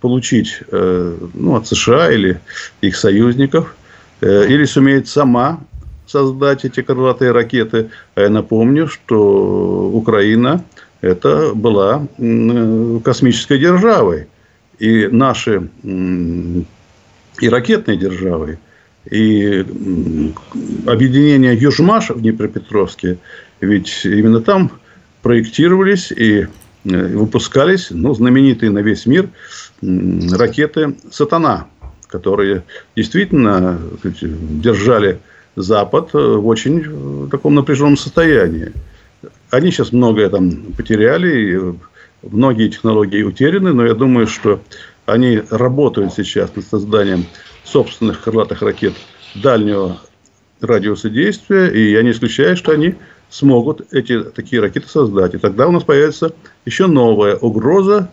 получить 0.00 0.62
ну, 0.72 1.54
от 1.54 1.66
США 1.68 2.10
или 2.10 2.40
их 2.80 2.96
союзников, 2.96 3.76
или 4.20 4.64
сумеет 4.64 5.08
сама 5.08 5.60
создать 6.06 6.64
эти 6.64 6.80
крылатые 6.82 7.32
ракеты. 7.32 7.90
А 8.14 8.22
я 8.22 8.30
напомню, 8.30 8.88
что 8.88 9.90
Украина 9.92 10.64
это 11.00 11.52
была 11.54 12.06
космической 13.02 13.58
державой. 13.58 14.28
И 14.78 15.08
наши 15.08 15.68
и 17.40 17.48
ракетной 17.48 17.96
державой. 17.96 18.58
И 19.10 19.64
объединение 20.86 21.54
Южмаш 21.54 22.10
в 22.10 22.20
Днепропетровске, 22.20 23.18
ведь 23.60 24.04
именно 24.04 24.40
там 24.40 24.70
проектировались 25.22 26.10
и 26.10 26.46
э, 26.84 27.16
выпускались 27.16 27.88
ну, 27.90 28.14
знаменитые 28.14 28.70
на 28.70 28.78
весь 28.78 29.04
мир 29.04 29.28
ракеты 29.82 30.96
«Сатана», 31.10 31.66
которые 32.14 32.62
действительно 32.94 33.80
держали 34.04 35.18
Запад 35.56 36.10
э, 36.14 36.18
в 36.18 36.46
очень 36.46 36.84
э, 36.86 37.28
таком 37.28 37.56
напряженном 37.56 37.96
состоянии. 37.96 38.72
Они 39.50 39.72
сейчас 39.72 39.90
многое 39.90 40.28
там 40.28 40.72
потеряли, 40.76 41.70
э, 41.70 41.74
многие 42.22 42.68
технологии 42.68 43.24
утеряны, 43.24 43.72
но 43.72 43.84
я 43.84 43.94
думаю, 43.94 44.28
что 44.28 44.60
они 45.06 45.42
работают 45.50 46.14
сейчас 46.14 46.54
над 46.54 46.64
созданием 46.64 47.26
собственных 47.64 48.22
крылатых 48.22 48.62
ракет 48.62 48.94
дальнего 49.34 49.98
радиуса 50.60 51.10
действия, 51.10 51.66
и 51.66 51.90
я 51.90 52.02
не 52.04 52.12
исключаю, 52.12 52.56
что 52.56 52.70
они 52.70 52.94
смогут 53.28 53.92
эти 53.92 54.22
такие 54.22 54.62
ракеты 54.62 54.86
создать. 54.86 55.34
И 55.34 55.38
тогда 55.38 55.66
у 55.66 55.72
нас 55.72 55.82
появится 55.82 56.32
еще 56.64 56.86
новая 56.86 57.34
угроза, 57.34 58.08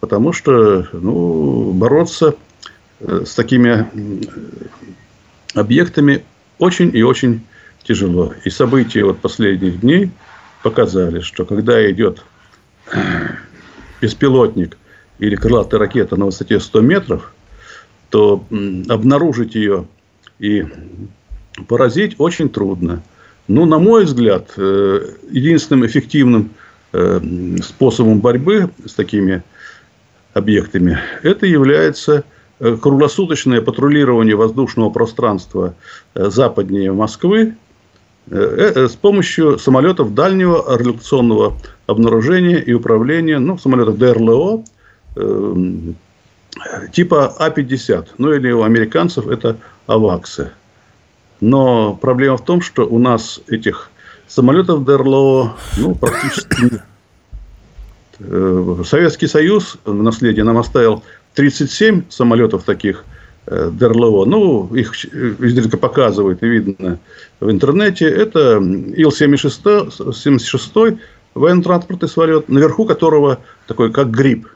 потому 0.00 0.32
что 0.32 0.88
ну, 0.92 1.70
бороться 1.72 2.34
с 3.00 3.34
такими 3.34 3.86
объектами 5.54 6.24
очень 6.58 6.94
и 6.94 7.02
очень 7.02 7.42
тяжело. 7.82 8.34
И 8.44 8.50
события 8.50 9.04
вот 9.04 9.18
последних 9.18 9.80
дней 9.80 10.10
показали, 10.62 11.20
что 11.20 11.44
когда 11.44 11.90
идет 11.90 12.24
э, 12.92 12.98
беспилотник 14.00 14.76
или 15.18 15.36
крылатая 15.36 15.80
ракета 15.80 16.16
на 16.16 16.26
высоте 16.26 16.58
100 16.58 16.80
метров, 16.80 17.32
то 18.10 18.44
обнаружить 18.88 19.54
ее 19.54 19.86
и 20.38 20.64
поразить 21.68 22.14
очень 22.18 22.48
трудно. 22.48 23.02
Ну, 23.46 23.66
на 23.66 23.78
мой 23.78 24.04
взгляд, 24.04 24.52
э, 24.56 25.14
единственным 25.30 25.86
эффективным 25.86 26.50
э, 26.92 27.20
способом 27.62 28.20
борьбы 28.20 28.70
с 28.86 28.94
такими 28.94 29.42
объектами 30.32 30.98
это 31.22 31.46
является 31.46 32.12
э, 32.12 32.22
круглосуточное 32.58 33.60
патрулирование 33.60 34.36
воздушного 34.36 34.90
пространства 34.90 35.74
западнее 36.14 36.92
Москвы 36.92 37.56
с 38.26 38.92
помощью 38.96 39.58
самолетов 39.58 40.14
дальнего 40.14 40.64
радиолокационного 40.66 41.58
обнаружения 41.86 42.58
и 42.58 42.72
управления, 42.72 43.38
ну, 43.38 43.58
самолетов 43.58 43.98
ДРЛО, 43.98 44.64
типа 46.92 47.34
А-50, 47.38 48.08
ну 48.18 48.32
или 48.32 48.50
у 48.50 48.62
американцев 48.62 49.26
это 49.28 49.56
АВАКСы. 49.86 50.52
Но 51.40 51.94
проблема 51.94 52.36
в 52.36 52.44
том, 52.44 52.60
что 52.60 52.86
у 52.86 52.98
нас 52.98 53.40
этих 53.48 53.90
самолетов 54.26 54.84
ДРЛО 54.84 55.56
ну, 55.78 55.94
практически. 55.94 56.82
Э, 58.20 58.82
Советский 58.84 59.26
Союз 59.26 59.76
наследие 59.84 60.44
нам 60.44 60.58
оставил 60.58 61.02
37 61.34 62.04
самолетов 62.10 62.64
таких 62.64 63.04
э, 63.46 63.70
ДРЛО. 63.72 64.24
Ну, 64.24 64.74
их 64.74 64.94
издалека 65.04 65.76
показывают 65.76 66.42
и 66.42 66.48
видно 66.48 66.98
в 67.40 67.50
интернете. 67.50 68.06
Это 68.06 68.58
Ил-76, 68.58 70.12
76 70.14 71.00
военно-транспортный 71.34 72.08
самолет, 72.08 72.48
наверху 72.48 72.86
которого 72.86 73.40
такой, 73.66 73.92
как 73.92 74.10
гриб. 74.10 74.48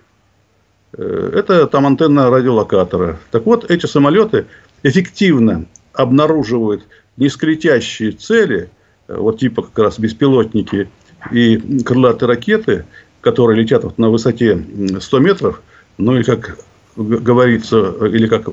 Э, 0.96 1.32
это 1.34 1.66
там 1.66 1.86
антенна 1.86 2.30
радиолокатора. 2.30 3.18
Так 3.30 3.46
вот, 3.46 3.70
эти 3.70 3.86
самолеты 3.86 4.46
эффективно 4.82 5.66
обнаруживают 5.92 6.84
низколетящие 7.16 8.12
цели, 8.12 8.70
э, 9.08 9.16
вот 9.16 9.40
типа 9.40 9.62
как 9.62 9.78
раз 9.78 9.98
беспилотники 9.98 10.88
и 11.32 11.82
крылатые 11.82 12.28
ракеты, 12.28 12.84
которые 13.20 13.60
летят 13.60 13.82
вот 13.82 13.98
на 13.98 14.08
высоте 14.10 14.64
100 15.00 15.18
метров, 15.18 15.60
ну 15.98 16.16
и 16.16 16.22
как 16.22 16.56
говорится, 16.98 17.94
или 18.06 18.26
как 18.26 18.48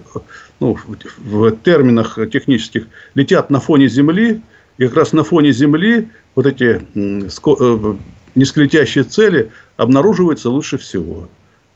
ну, 0.60 0.78
в 1.18 1.52
терминах 1.64 2.18
технических, 2.32 2.88
летят 3.16 3.50
на 3.50 3.60
фоне 3.60 3.88
Земли, 3.88 4.42
и 4.78 4.86
как 4.88 4.98
раз 4.98 5.14
на 5.14 5.24
фоне 5.24 5.52
Земли 5.52 6.10
вот 6.36 6.46
эти 6.46 6.82
э, 6.96 7.96
низколетящие 8.36 9.04
цели 9.04 9.52
обнаруживаются 9.78 10.50
лучше 10.50 10.78
всего. 10.78 11.28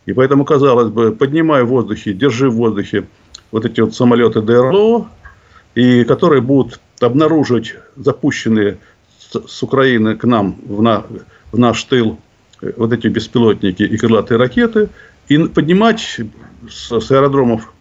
И 0.05 0.13
поэтому, 0.13 0.45
казалось 0.45 0.89
бы, 0.89 1.11
поднимай 1.11 1.63
в 1.63 1.67
воздухе, 1.67 2.13
держи 2.13 2.49
в 2.49 2.55
воздухе 2.55 3.05
вот 3.51 3.65
эти 3.65 3.81
вот 3.81 3.95
самолеты 3.95 4.41
ДРЛО, 4.41 5.07
и 5.75 6.03
которые 6.03 6.41
будут 6.41 6.79
обнаруживать 6.99 7.75
запущенные 7.95 8.77
с 9.19 9.63
Украины 9.63 10.15
к 10.15 10.23
нам 10.23 10.57
в, 10.65 11.05
в 11.51 11.59
наш 11.59 11.83
тыл 11.83 12.17
э, 12.61 12.71
вот 12.75 12.91
эти 12.93 13.07
беспилотники 13.07 13.83
и 13.83 13.97
крылатые 13.97 14.37
ракеты, 14.37 14.89
и 15.29 15.37
поднимать 15.47 16.19
с, 16.69 16.99
с 16.99 17.11
аэродромов 17.11 17.71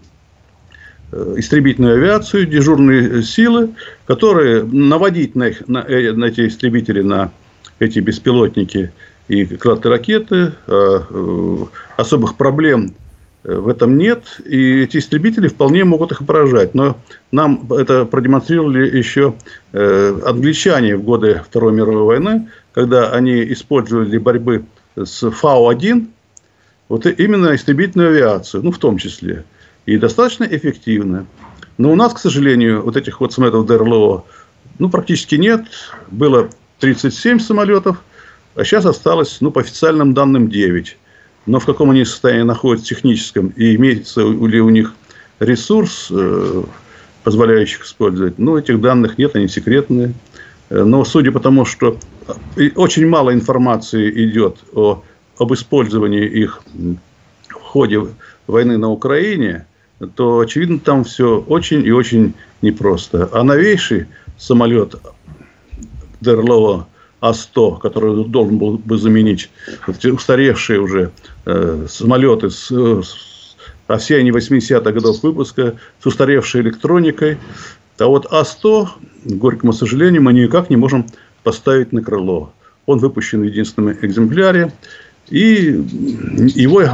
э, 1.11 1.35
истребительную 1.39 1.95
авиацию, 1.95 2.47
дежурные 2.47 3.23
силы, 3.23 3.71
которые 4.07 4.63
наводить 4.63 5.35
на, 5.35 5.49
их, 5.49 5.67
на, 5.67 5.79
э, 5.79 6.13
на 6.13 6.27
эти 6.27 6.47
истребители, 6.47 7.03
на 7.03 7.33
эти 7.79 7.99
беспилотники 7.99 8.93
и 9.29 9.45
крылатые 9.45 9.93
ракеты. 9.93 10.53
А, 10.67 11.69
особых 11.97 12.37
проблем 12.37 12.95
в 13.45 13.69
этом 13.69 13.97
нет, 13.97 14.41
и 14.45 14.83
эти 14.83 14.99
истребители 14.99 15.49
вполне 15.49 15.85
могут 15.85 16.13
их 16.13 16.27
поражать. 16.27 16.75
Но 16.75 16.99
нам 17.31 17.67
это 17.73 18.05
продемонстрировали 18.05 18.95
еще 18.97 19.35
э, 19.73 20.21
англичане 20.27 20.97
в 20.97 21.03
годы 21.03 21.41
Второй 21.49 21.73
мировой 21.73 22.03
войны, 22.03 22.49
когда 22.73 23.11
они 23.11 23.43
использовали 23.53 24.19
борьбы 24.19 24.65
с 24.97 25.31
Фау-1 25.31 26.09
вот 26.88 27.07
именно 27.07 27.55
истребительную 27.55 28.11
авиацию, 28.11 28.62
ну, 28.62 28.70
в 28.70 28.79
том 28.79 28.98
числе, 28.98 29.44
и 29.87 29.96
достаточно 29.96 30.44
эффективно. 30.44 31.27
Но 31.77 31.92
у 31.92 31.94
нас, 31.94 32.12
к 32.14 32.18
сожалению, 32.18 32.83
вот 32.83 32.96
этих 32.96 33.20
вот 33.20 33.33
самолетов 33.33 33.66
ДРЛО, 33.66 34.24
ну, 34.79 34.90
практически 34.90 35.37
нет. 35.37 35.64
Было 36.11 36.51
37 36.81 37.38
самолетов, 37.38 38.03
а 38.55 38.64
сейчас 38.64 38.87
осталось, 38.87 39.38
ну, 39.40 39.51
по 39.51 39.61
официальным 39.61 40.14
данным, 40.14 40.48
9 40.48 40.96
но 41.48 41.61
в 41.61 41.66
каком 41.66 41.90
они 41.90 42.05
состоянии 42.05 42.42
находятся 42.42 42.94
техническом 42.94 43.48
и 43.57 43.74
имеется 43.74 44.20
ли 44.20 44.61
у 44.61 44.68
них 44.68 44.92
ресурс, 45.40 46.09
э, 46.11 46.62
позволяющий 47.24 47.77
их 47.77 47.87
использовать, 47.87 48.38
ну, 48.38 48.59
этих 48.59 48.81
данных 48.81 49.16
нет, 49.16 49.35
они 49.35 49.48
секретные. 49.48 50.12
Э, 50.68 50.85
но 50.85 51.05
судя 51.05 51.33
по 51.33 51.40
тому, 51.40 51.64
что 51.64 51.96
очень 52.77 53.09
мало 53.09 53.33
информации 53.33 54.11
идет 54.27 54.59
о, 54.74 55.03
об 55.38 55.53
использовании 55.53 56.27
их 56.27 56.62
в 57.48 57.55
ходе 57.55 58.07
войны 58.46 58.79
на 58.79 58.90
Украине, 58.90 59.66
то, 60.14 60.40
очевидно, 60.40 60.79
там 60.79 61.05
все 61.05 61.38
очень 61.40 61.85
и 61.85 61.90
очень 61.90 62.35
непросто. 62.62 63.29
А 63.33 63.42
новейший 63.42 64.07
самолет 64.37 64.94
ДРЛО 66.20 66.87
А-100, 67.20 67.81
который 67.81 68.24
должен 68.24 68.59
был 68.59 68.79
бы 68.79 68.96
заменить 68.96 69.51
устаревшие 69.87 70.81
уже 70.81 71.11
э, 71.46 71.87
самолеты 71.88 72.51
с, 72.51 72.70
с 72.70 73.57
осенне 73.88 74.31
80-х 74.31 74.92
годов 74.92 75.22
выпуска, 75.22 75.77
с 76.01 76.07
устаревшей 76.07 76.61
электроникой. 76.61 77.38
А 77.98 78.07
вот 78.07 78.27
А-100, 78.31 78.88
к 79.24 79.33
горькому 79.33 79.72
сожалению, 79.72 80.22
мы 80.22 80.33
никак 80.33 80.70
не 80.70 80.77
можем 80.77 81.07
поставить 81.42 81.92
на 81.92 82.03
крыло. 82.03 82.53
Он 82.87 82.98
выпущен 82.98 83.40
в 83.40 83.44
единственном 83.44 83.94
экземпляре. 84.01 84.72
И 85.31 85.85
его, 86.55 86.85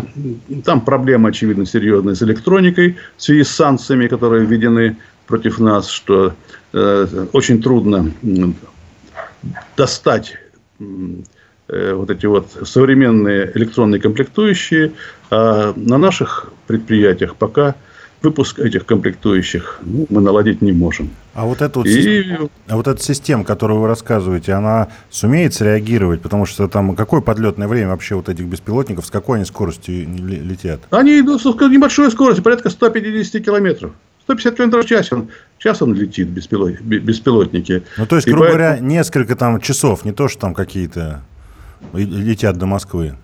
там 0.64 0.81
проблема, 0.81 1.29
очевидно, 1.29 1.66
серьезная 1.66 2.14
с 2.14 2.23
электроникой 2.23 2.97
в 3.16 3.23
связи 3.23 3.44
с 3.44 3.51
санкциями, 3.51 4.09
которые 4.09 4.44
введены 4.44 4.97
против 5.27 5.59
нас, 5.59 5.88
что 5.88 6.35
э, 6.73 7.27
очень 7.33 7.62
трудно 7.62 8.11
достать 9.77 10.35
э, 10.81 11.94
вот 11.94 12.11
эти 12.11 12.27
вот 12.27 12.49
современные 12.64 13.53
электронные 13.55 14.01
комплектующие, 14.01 14.92
а 15.31 15.73
на 15.77 15.99
наших 15.99 16.53
предприятиях 16.66 17.37
пока 17.37 17.77
выпуск 18.24 18.58
этих 18.58 18.87
комплектующих 18.87 19.80
ну, 19.82 20.06
мы 20.08 20.20
наладить 20.20 20.62
не 20.62 20.72
можем. 20.72 21.10
А 21.34 21.44
вот, 21.44 21.62
эту 21.62 21.82
и... 21.82 22.37
а 22.68 22.76
вот 22.76 22.88
эта 22.88 23.02
система, 23.02 23.44
которую 23.44 23.80
вы 23.80 23.88
рассказываете, 23.88 24.52
она 24.52 24.88
сумеет 25.10 25.54
среагировать? 25.54 26.22
Потому 26.22 26.46
что 26.46 26.68
там 26.68 26.96
какое 26.96 27.20
подлетное 27.20 27.68
время 27.68 27.90
вообще 27.90 28.14
вот 28.14 28.28
этих 28.28 28.46
беспилотников, 28.46 29.06
с 29.06 29.10
какой 29.10 29.38
они 29.38 29.44
скоростью 29.44 30.08
летят? 30.08 30.80
Они 30.90 31.20
идут 31.20 31.42
с 31.42 31.44
небольшой 31.44 32.10
скоростью, 32.10 32.42
порядка 32.42 32.70
150 32.70 33.44
километров. 33.44 33.92
150 34.24 34.56
км 34.56 34.82
в 34.82 34.87
час 34.87 35.12
он, 35.12 35.28
час 35.58 35.82
он 35.82 35.94
летит, 35.94 36.28
беспилот, 36.28 36.80
беспилотники. 36.80 37.82
Ну, 37.98 38.06
то 38.06 38.16
есть, 38.16 38.26
грубо 38.26 38.46
поэтому... 38.46 38.64
говоря, 38.64 38.80
несколько 38.80 39.37
там 39.37 39.60
часов, 39.60 40.04
не 40.04 40.12
то, 40.12 40.28
что 40.28 40.40
там 40.40 40.54
какие-то 40.54 41.22
летят 41.92 42.56
до 42.56 42.66
Москвы. 42.66 43.16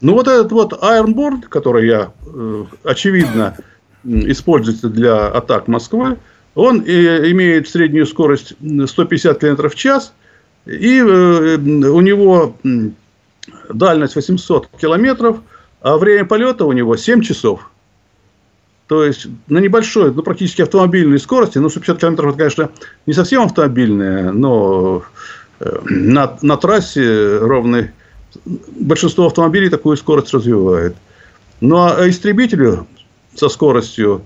Ну, 0.00 0.14
вот 0.14 0.26
этот 0.26 0.50
вот 0.50 0.72
Ironborn, 0.72 1.42
который 1.42 1.86
я, 1.86 2.12
э, 2.26 2.64
очевидно, 2.84 3.56
используется 4.04 4.88
для 4.88 5.28
атак 5.28 5.68
Москвы, 5.68 6.16
он 6.54 6.82
э, 6.86 7.30
имеет 7.30 7.68
среднюю 7.68 8.06
скорость 8.06 8.54
150 8.60 9.38
км 9.38 9.68
в 9.68 9.74
час, 9.74 10.12
и 10.66 10.98
э, 10.98 11.56
у 11.56 12.00
него 12.00 12.56
дальность 13.72 14.16
800 14.16 14.68
километров, 14.80 15.38
а 15.80 15.96
время 15.96 16.24
полета 16.24 16.64
у 16.64 16.72
него 16.72 16.96
7 16.96 17.22
часов. 17.22 17.70
То 18.86 19.04
есть 19.04 19.28
на 19.46 19.58
небольшой, 19.58 20.12
ну, 20.12 20.22
практически 20.22 20.62
автомобильной 20.62 21.20
скорости, 21.20 21.58
ну, 21.58 21.68
150 21.68 22.00
километров, 22.00 22.30
это, 22.30 22.38
конечно, 22.38 22.70
не 23.06 23.12
совсем 23.12 23.42
автомобильная, 23.42 24.32
но 24.32 25.04
э, 25.60 25.78
на, 25.84 26.36
на 26.42 26.56
трассе 26.56 27.38
ровно 27.38 27.92
большинство 28.44 29.26
автомобилей 29.26 29.68
такую 29.68 29.96
скорость 29.96 30.34
развивает. 30.34 30.96
Ну, 31.60 31.76
а 31.76 32.08
истребителю 32.08 32.86
со 33.40 33.48
скоростью 33.48 34.22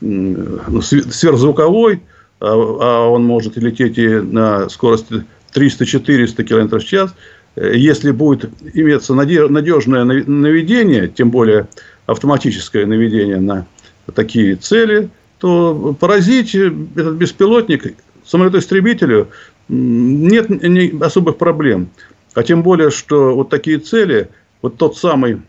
ну, 0.00 0.80
сверхзвуковой, 0.80 2.00
а, 2.40 2.46
а 2.46 3.08
он 3.08 3.24
может 3.24 3.56
лететь 3.56 3.98
и 3.98 4.08
на 4.08 4.68
скорости 4.68 5.24
300-400 5.54 6.44
км 6.44 6.78
в 6.78 6.84
час, 6.84 7.14
э, 7.56 7.72
если 7.76 8.12
будет 8.12 8.50
иметься 8.72 9.14
надежное 9.14 10.04
наведение, 10.04 11.08
тем 11.08 11.30
более 11.30 11.66
автоматическое 12.06 12.86
наведение 12.86 13.40
на 13.40 13.66
такие 14.14 14.56
цели, 14.56 15.10
то 15.38 15.96
поразить 15.98 16.54
этот 16.54 17.16
беспилотник 17.16 17.94
самолету-истребителю 18.24 19.28
нет 19.68 21.02
особых 21.02 21.36
проблем. 21.36 21.88
А 22.34 22.42
тем 22.42 22.62
более, 22.62 22.90
что 22.90 23.34
вот 23.34 23.50
такие 23.50 23.78
цели, 23.78 24.28
вот 24.62 24.76
тот 24.76 24.96
самый 24.96 25.42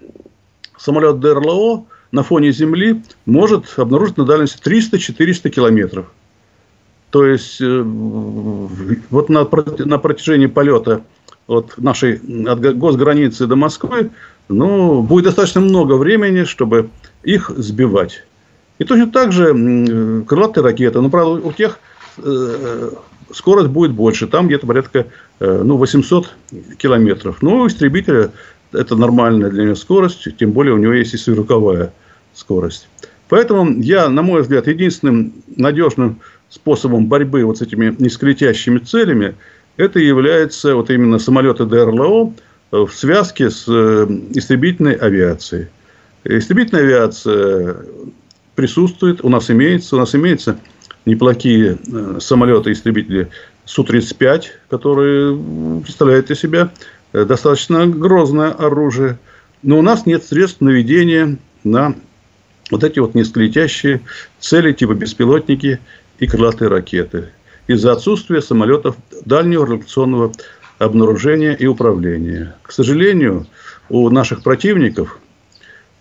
самолет 0.77 1.19
ДРЛО 1.19 1.85
на 2.13 2.21
фоне 2.21 2.51
Земли 2.51 3.01
может 3.25 3.73
обнаружить 3.75 4.17
на 4.17 4.25
дальности 4.25 4.61
300-400 4.63 5.49
километров. 5.49 6.05
То 7.09 7.25
есть, 7.25 7.59
вот 7.59 9.29
на, 9.29 9.47
на 9.85 9.97
протяжении 9.97 10.45
полета 10.45 11.01
от 11.47 11.77
нашей 11.77 12.21
от 12.47 12.77
госграницы 12.77 13.47
до 13.47 13.55
Москвы, 13.55 14.11
ну, 14.47 15.01
будет 15.01 15.25
достаточно 15.25 15.61
много 15.61 15.93
времени, 15.93 16.43
чтобы 16.43 16.89
их 17.23 17.51
сбивать. 17.57 18.23
И 18.77 18.83
точно 18.83 19.11
так 19.11 19.31
же 19.31 20.23
крылатые 20.27 20.63
ракеты. 20.63 21.01
Но, 21.01 21.09
правда, 21.09 21.47
у 21.47 21.51
тех 21.51 21.79
э, 22.17 22.91
скорость 23.31 23.69
будет 23.69 23.91
больше. 23.91 24.27
Там 24.27 24.47
где-то 24.47 24.67
порядка 24.67 25.07
э, 25.39 25.61
ну, 25.63 25.77
800 25.77 26.29
километров. 26.77 27.41
Ну, 27.41 27.61
у 27.61 27.67
истребителя 27.67 28.31
это 28.71 28.95
нормальная 28.95 29.49
для 29.49 29.65
него 29.65 29.75
скорость. 29.75 30.27
Тем 30.37 30.51
более, 30.51 30.75
у 30.75 30.77
него 30.77 30.93
есть 30.93 31.13
и 31.13 31.17
сверхзвуковая 31.17 31.91
скорость. 32.33 32.87
Поэтому 33.29 33.81
я, 33.81 34.09
на 34.09 34.21
мой 34.21 34.41
взгляд, 34.41 34.67
единственным 34.67 35.33
надежным 35.55 36.19
способом 36.49 37.07
борьбы 37.07 37.43
вот 37.45 37.57
с 37.57 37.61
этими 37.61 37.95
низколетящими 37.97 38.77
целями 38.79 39.35
это 39.77 39.99
является 39.99 40.75
вот 40.75 40.89
именно 40.91 41.17
самолеты 41.17 41.65
ДРЛО 41.65 42.33
в 42.71 42.89
связке 42.89 43.49
с 43.49 43.65
э, 43.67 44.07
истребительной 44.31 44.93
авиацией. 44.93 45.67
Истребительная 46.23 46.83
авиация 46.83 47.77
присутствует, 48.55 49.23
у 49.23 49.29
нас 49.29 49.49
имеется, 49.49 49.95
у 49.95 49.99
нас 49.99 50.15
имеется 50.15 50.57
неплохие 51.05 51.77
э, 51.91 52.17
самолеты-истребители 52.19 53.29
Су-35, 53.65 54.43
которые 54.69 55.81
представляют 55.81 56.29
из 56.31 56.39
себя 56.39 56.71
э, 57.13 57.25
достаточно 57.25 57.87
грозное 57.87 58.51
оружие. 58.51 59.17
Но 59.61 59.79
у 59.79 59.81
нас 59.81 60.05
нет 60.05 60.23
средств 60.23 60.61
наведения 60.61 61.37
на 61.63 61.95
вот 62.73 62.83
эти 62.83 62.97
вот 62.97 63.13
низколетящие 63.13 64.01
цели 64.39 64.73
типа 64.73 64.93
беспилотники 64.95 65.79
и 66.17 66.27
крылатые 66.27 66.69
ракеты. 66.69 67.29
Из-за 67.67 67.91
отсутствия 67.91 68.41
самолетов 68.41 68.95
дальнего 69.25 69.67
радиационного 69.67 70.31
обнаружения 70.79 71.53
и 71.53 71.67
управления. 71.67 72.55
К 72.63 72.71
сожалению, 72.71 73.45
у 73.89 74.09
наших 74.09 74.41
противников, 74.41 75.19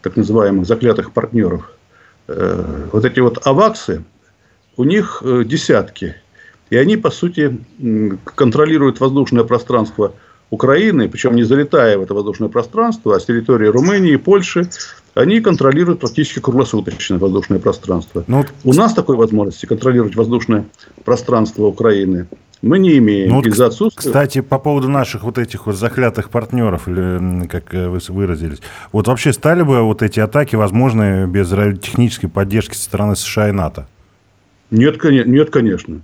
так 0.00 0.16
называемых 0.16 0.66
заклятых 0.66 1.12
партнеров, 1.12 1.70
э, 2.28 2.86
вот 2.90 3.04
эти 3.04 3.20
вот 3.20 3.46
аваксы, 3.46 4.02
у 4.78 4.84
них 4.84 5.22
э, 5.22 5.44
десятки. 5.44 6.16
И 6.70 6.76
они, 6.76 6.96
по 6.96 7.10
сути, 7.10 7.60
контролируют 8.24 8.98
воздушное 8.98 9.44
пространство 9.44 10.14
Украины, 10.52 11.08
причем 11.08 11.34
не 11.34 11.44
залетая 11.44 11.96
в 11.96 12.02
это 12.02 12.12
воздушное 12.12 12.50
пространство, 12.50 13.16
а 13.16 13.20
с 13.20 13.24
территории 13.24 13.68
Румынии, 13.68 14.16
Польши, 14.16 14.68
они 15.14 15.40
контролируют 15.40 16.00
практически 16.00 16.40
круглосуточное 16.40 17.18
воздушное 17.18 17.58
пространство. 17.58 18.22
Ну, 18.26 18.44
У 18.62 18.74
нас 18.74 18.92
такой 18.92 19.16
возможности 19.16 19.64
контролировать 19.64 20.14
воздушное 20.14 20.66
пространство 21.04 21.64
Украины 21.64 22.26
мы 22.60 22.78
не 22.78 22.98
имеем 22.98 23.30
ну, 23.30 23.40
из-за 23.40 23.66
отсутствия. 23.66 24.10
Кстати, 24.10 24.40
по 24.40 24.58
поводу 24.60 24.88
наших 24.88 25.24
вот 25.24 25.36
этих 25.36 25.66
вот 25.66 25.74
заклятых 25.74 26.30
партнеров, 26.30 26.86
или 26.86 27.48
как 27.48 27.74
э, 27.74 27.88
вы 27.88 27.98
выразились, 28.08 28.58
вот 28.92 29.08
вообще 29.08 29.32
стали 29.32 29.62
бы 29.62 29.82
вот 29.82 30.00
эти 30.00 30.20
атаки 30.20 30.54
возможны 30.54 31.26
без 31.26 31.50
радиотехнической 31.50 32.30
поддержки 32.30 32.76
со 32.76 32.84
стороны 32.84 33.16
США 33.16 33.48
и 33.48 33.52
НАТО? 33.52 33.88
Нет, 34.70 35.02
нет, 35.02 35.50
конечно. 35.50 36.02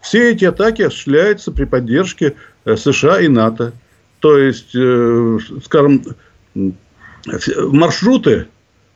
Все 0.00 0.32
эти 0.32 0.44
атаки 0.44 0.82
осуществляются 0.82 1.52
при 1.52 1.64
поддержке 1.64 2.34
э, 2.64 2.74
США 2.74 3.20
и 3.20 3.28
НАТО. 3.28 3.72
То 4.20 4.38
есть, 4.38 4.74
э, 4.74 5.38
скажем, 5.64 6.04
маршруты 7.72 8.46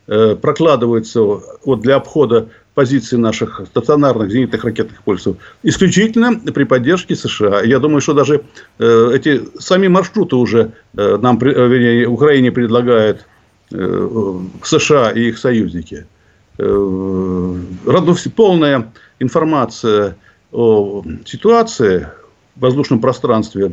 э, 0.06 0.37
прокладываются 0.37 1.20
вот 1.22 1.80
для 1.80 1.96
обхода 1.96 2.48
позиций 2.74 3.18
наших 3.18 3.62
стационарных 3.66 4.30
зенитных 4.30 4.64
ракетных 4.64 5.02
комплексов 5.02 5.37
исключительно 5.62 6.38
при 6.38 6.64
поддержке 6.64 7.16
США. 7.16 7.62
Я 7.62 7.78
думаю, 7.78 8.00
что 8.00 8.12
даже 8.12 8.42
э, 8.78 9.10
эти 9.14 9.42
сами 9.58 9.88
маршруты 9.88 10.37
уже 10.37 10.72
нам, 10.92 11.38
вернее, 11.38 12.06
Украине 12.06 12.52
предлагают 12.52 13.26
США 13.70 15.10
и 15.10 15.28
их 15.28 15.38
союзники. 15.38 16.06
Полная 18.37 18.92
информация 19.18 20.16
о 20.52 21.02
ситуации 21.24 22.08
в 22.54 22.60
воздушном 22.60 23.00
пространстве 23.00 23.72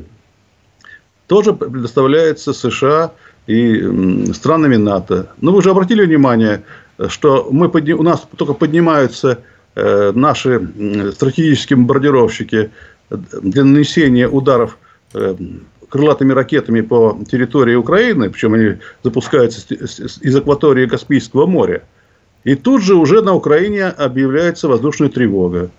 тоже 1.32 1.54
предоставляется 1.54 2.52
США 2.52 3.14
и 3.48 4.34
странами 4.34 4.76
НАТО. 4.76 5.30
Но 5.40 5.54
вы 5.54 5.62
же 5.62 5.70
обратили 5.70 6.06
внимание, 6.06 6.64
что 7.08 7.48
мы 7.50 7.70
подни... 7.70 7.94
у 7.94 8.04
нас 8.04 8.28
только 8.36 8.54
поднимаются 8.54 9.40
э, 9.76 10.12
наши 10.14 10.60
стратегические 11.14 11.78
бомбардировщики 11.78 12.72
для 13.10 13.64
нанесения 13.64 14.28
ударов 14.28 14.78
э, 15.14 15.36
крылатыми 15.88 16.34
ракетами 16.34 16.82
по 16.82 17.18
территории 17.32 17.76
Украины, 17.76 18.30
причем 18.30 18.56
они 18.56 18.76
запускаются 19.02 19.74
из 19.74 20.36
акватории 20.36 20.86
Каспийского 20.86 21.46
моря. 21.46 21.84
И 22.44 22.56
тут 22.56 22.84
же 22.84 22.96
уже 22.96 23.22
на 23.22 23.34
Украине 23.34 23.86
объявляется 23.86 24.68
воздушная 24.68 25.08
тревога. 25.08 25.70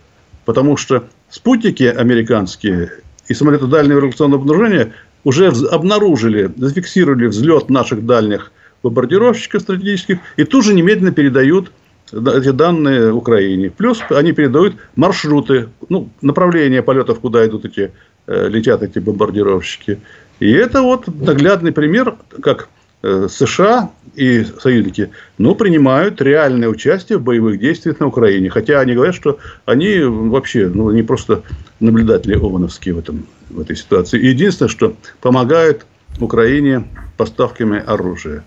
Потому 0.46 0.78
что 0.78 1.04
спутники 1.28 1.84
американские 1.84 2.90
и 3.28 3.34
самолеты 3.34 3.66
дальнего 3.66 3.98
революционного 3.98 4.40
обнаружения 4.40 4.92
уже 5.24 5.48
обнаружили, 5.48 6.50
зафиксировали 6.56 7.26
взлет 7.26 7.70
наших 7.70 8.04
дальних 8.06 8.52
бомбардировщиков 8.82 9.62
стратегических 9.62 10.18
и 10.36 10.44
тут 10.44 10.64
же 10.64 10.74
немедленно 10.74 11.12
передают 11.12 11.70
эти 12.12 12.50
данные 12.50 13.12
Украине. 13.12 13.70
Плюс 13.70 14.02
они 14.10 14.32
передают 14.32 14.76
маршруты, 14.96 15.68
ну, 15.88 16.10
направления 16.20 16.82
полетов, 16.82 17.20
куда 17.20 17.46
идут 17.46 17.64
эти, 17.64 17.92
э, 18.26 18.48
летят 18.48 18.82
эти 18.82 18.98
бомбардировщики. 18.98 20.00
И 20.40 20.50
это 20.50 20.82
вот 20.82 21.06
наглядный 21.06 21.72
пример, 21.72 22.16
как 22.42 22.68
США 23.02 23.90
и 24.14 24.44
союзники, 24.60 25.10
ну, 25.38 25.54
принимают 25.54 26.20
реальное 26.20 26.68
участие 26.68 27.18
в 27.18 27.22
боевых 27.22 27.58
действиях 27.58 28.00
на 28.00 28.06
Украине. 28.06 28.50
Хотя 28.50 28.80
они 28.80 28.94
говорят, 28.94 29.14
что 29.14 29.38
они 29.64 30.00
вообще, 30.00 30.68
ну, 30.68 30.90
не 30.90 31.02
просто 31.02 31.42
наблюдатели 31.80 32.34
ОВОНовские 32.34 32.94
в, 32.94 32.98
этом, 32.98 33.26
в 33.50 33.60
этой 33.60 33.76
ситуации. 33.76 34.24
Единственное, 34.24 34.68
что 34.68 34.94
помогают 35.20 35.84
Украине 36.20 36.84
поставками 37.16 37.82
оружия. 37.84 38.44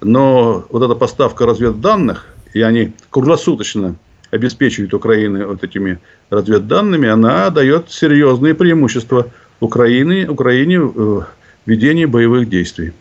Но 0.00 0.64
вот 0.70 0.82
эта 0.82 0.94
поставка 0.94 1.44
разведданных, 1.44 2.26
и 2.54 2.62
они 2.62 2.92
круглосуточно 3.10 3.96
обеспечивают 4.30 4.94
Украину 4.94 5.48
вот 5.48 5.64
этими 5.64 5.98
разведданными, 6.30 7.08
она 7.08 7.50
дает 7.50 7.90
серьезные 7.90 8.54
преимущества 8.54 9.26
Украине, 9.58 10.28
Украине 10.28 10.80
в 10.80 11.26
ведении 11.66 12.06
боевых 12.06 12.48
действий. 12.48 12.92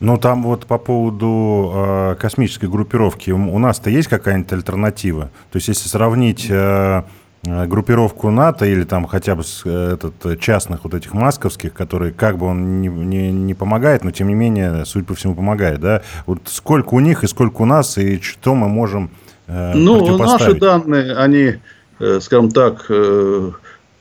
Ну, 0.00 0.18
там 0.18 0.42
вот 0.42 0.66
по 0.66 0.78
поводу 0.78 1.72
э, 1.74 2.16
космической 2.18 2.68
группировки, 2.68 3.30
у 3.30 3.58
нас-то 3.58 3.90
есть 3.90 4.08
какая-нибудь 4.08 4.52
альтернатива? 4.52 5.30
То 5.50 5.56
есть, 5.56 5.68
если 5.68 5.88
сравнить 5.88 6.46
э, 6.50 7.02
э 7.46 7.66
группировку 7.66 8.30
НАТО 8.30 8.66
или 8.66 8.84
там 8.84 9.06
хотя 9.06 9.34
бы 9.34 9.44
с, 9.44 9.62
э, 9.64 9.94
этот, 9.94 10.40
частных 10.40 10.84
вот 10.84 10.94
этих 10.94 11.14
масковских, 11.14 11.72
которые 11.72 12.12
как 12.12 12.38
бы 12.38 12.46
он 12.46 12.80
не, 12.80 12.88
не, 12.88 13.32
не 13.32 13.54
помогает, 13.54 14.04
но 14.04 14.10
тем 14.10 14.28
не 14.28 14.34
менее, 14.34 14.84
судя 14.84 15.06
по 15.06 15.14
всему, 15.14 15.34
помогает, 15.34 15.80
да? 15.80 16.02
Вот 16.26 16.40
сколько 16.46 16.94
у 16.94 17.00
них 17.00 17.22
и 17.22 17.28
сколько 17.28 17.62
у 17.62 17.66
нас, 17.66 17.96
и 17.96 18.20
что 18.20 18.54
мы 18.54 18.68
можем 18.68 19.10
э, 19.46 19.72
Ну, 19.74 20.18
наши 20.18 20.54
данные, 20.54 21.14
они, 21.16 21.54
э, 22.00 22.20
скажем 22.20 22.50
так, 22.50 22.86
э, 22.88 23.52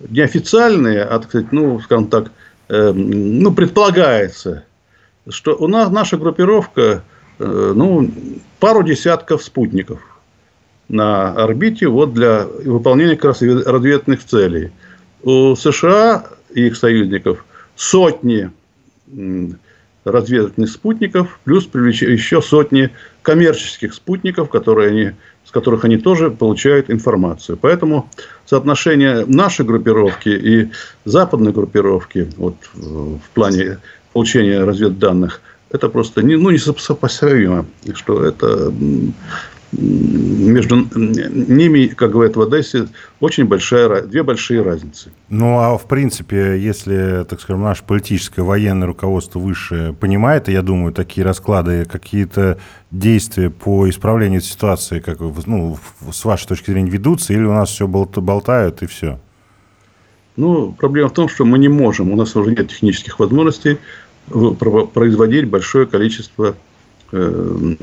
неофициальные, 0.09 1.03
а, 1.03 1.19
так 1.19 1.29
сказать, 1.29 1.51
ну, 1.51 1.79
скажем 1.79 2.07
так, 2.07 2.31
э, 2.69 2.91
ну, 2.93 3.53
предполагается, 3.53 4.63
что 5.29 5.55
у 5.55 5.67
нас 5.67 5.89
наша 5.89 6.17
группировка, 6.17 7.03
э, 7.39 7.73
ну, 7.75 8.09
пару 8.59 8.83
десятков 8.83 9.43
спутников 9.43 9.99
на 10.89 11.31
орбите 11.31 11.87
вот 11.87 12.13
для 12.13 12.45
выполнения 12.45 13.15
как 13.15 13.25
раз 13.25 13.41
разведывательных 13.41 14.23
целей. 14.25 14.71
У 15.23 15.55
США 15.55 16.25
и 16.53 16.67
их 16.67 16.75
союзников 16.75 17.45
сотни 17.75 18.51
разведывательных 20.05 20.69
спутников, 20.69 21.39
плюс 21.45 21.65
еще 21.73 22.41
сотни 22.41 22.91
коммерческих 23.21 23.93
спутников, 23.93 24.49
которые 24.49 24.89
они, 24.89 25.11
с 25.45 25.51
которых 25.51 25.85
они 25.85 25.97
тоже 25.97 26.29
получают 26.29 26.91
информацию. 26.91 27.57
Поэтому 27.57 28.09
соотношение 28.45 29.25
нашей 29.25 29.65
группировки 29.65 30.29
и 30.29 30.71
западной 31.05 31.53
группировки 31.53 32.27
вот, 32.35 32.55
в 32.73 33.29
плане 33.33 33.77
получения 34.13 34.63
разведданных, 34.63 35.41
это 35.71 35.89
просто 35.89 36.21
не, 36.21 36.35
ну, 36.35 36.51
несопоставимо, 36.51 37.65
что 37.95 38.23
это 38.23 38.71
между 39.75 40.87
ними, 40.95 41.87
как 41.87 42.11
говорят 42.11 42.35
в 42.35 42.41
Одессе, 42.41 42.87
очень 43.19 43.45
большая, 43.45 44.03
две 44.03 44.23
большие 44.23 44.61
разницы. 44.61 45.11
Ну, 45.29 45.57
а 45.57 45.77
в 45.77 45.87
принципе, 45.87 46.59
если, 46.59 47.25
так 47.27 47.41
скажем, 47.41 47.63
наше 47.63 47.83
политическое 47.83 48.43
военное 48.43 48.87
руководство 48.87 49.39
выше 49.39 49.95
понимает, 49.99 50.47
я 50.47 50.61
думаю, 50.61 50.93
такие 50.93 51.25
расклады, 51.25 51.85
какие-то 51.85 52.59
действия 52.91 53.49
по 53.49 53.89
исправлению 53.89 54.41
ситуации, 54.41 54.99
как, 54.99 55.19
ну, 55.47 55.77
с 56.11 56.23
вашей 56.23 56.47
точки 56.47 56.71
зрения, 56.71 56.91
ведутся, 56.91 57.33
или 57.33 57.43
у 57.43 57.53
нас 57.53 57.69
все 57.69 57.87
болтают 57.87 58.83
и 58.83 58.85
все? 58.85 59.19
Ну, 60.35 60.71
проблема 60.71 61.09
в 61.09 61.13
том, 61.13 61.29
что 61.29 61.45
мы 61.45 61.59
не 61.59 61.69
можем, 61.69 62.11
у 62.11 62.15
нас 62.15 62.35
уже 62.35 62.51
нет 62.51 62.69
технических 62.69 63.19
возможностей 63.19 63.77
производить 64.29 65.49
большое 65.49 65.85
количество 65.85 66.55
э, 67.11 67.75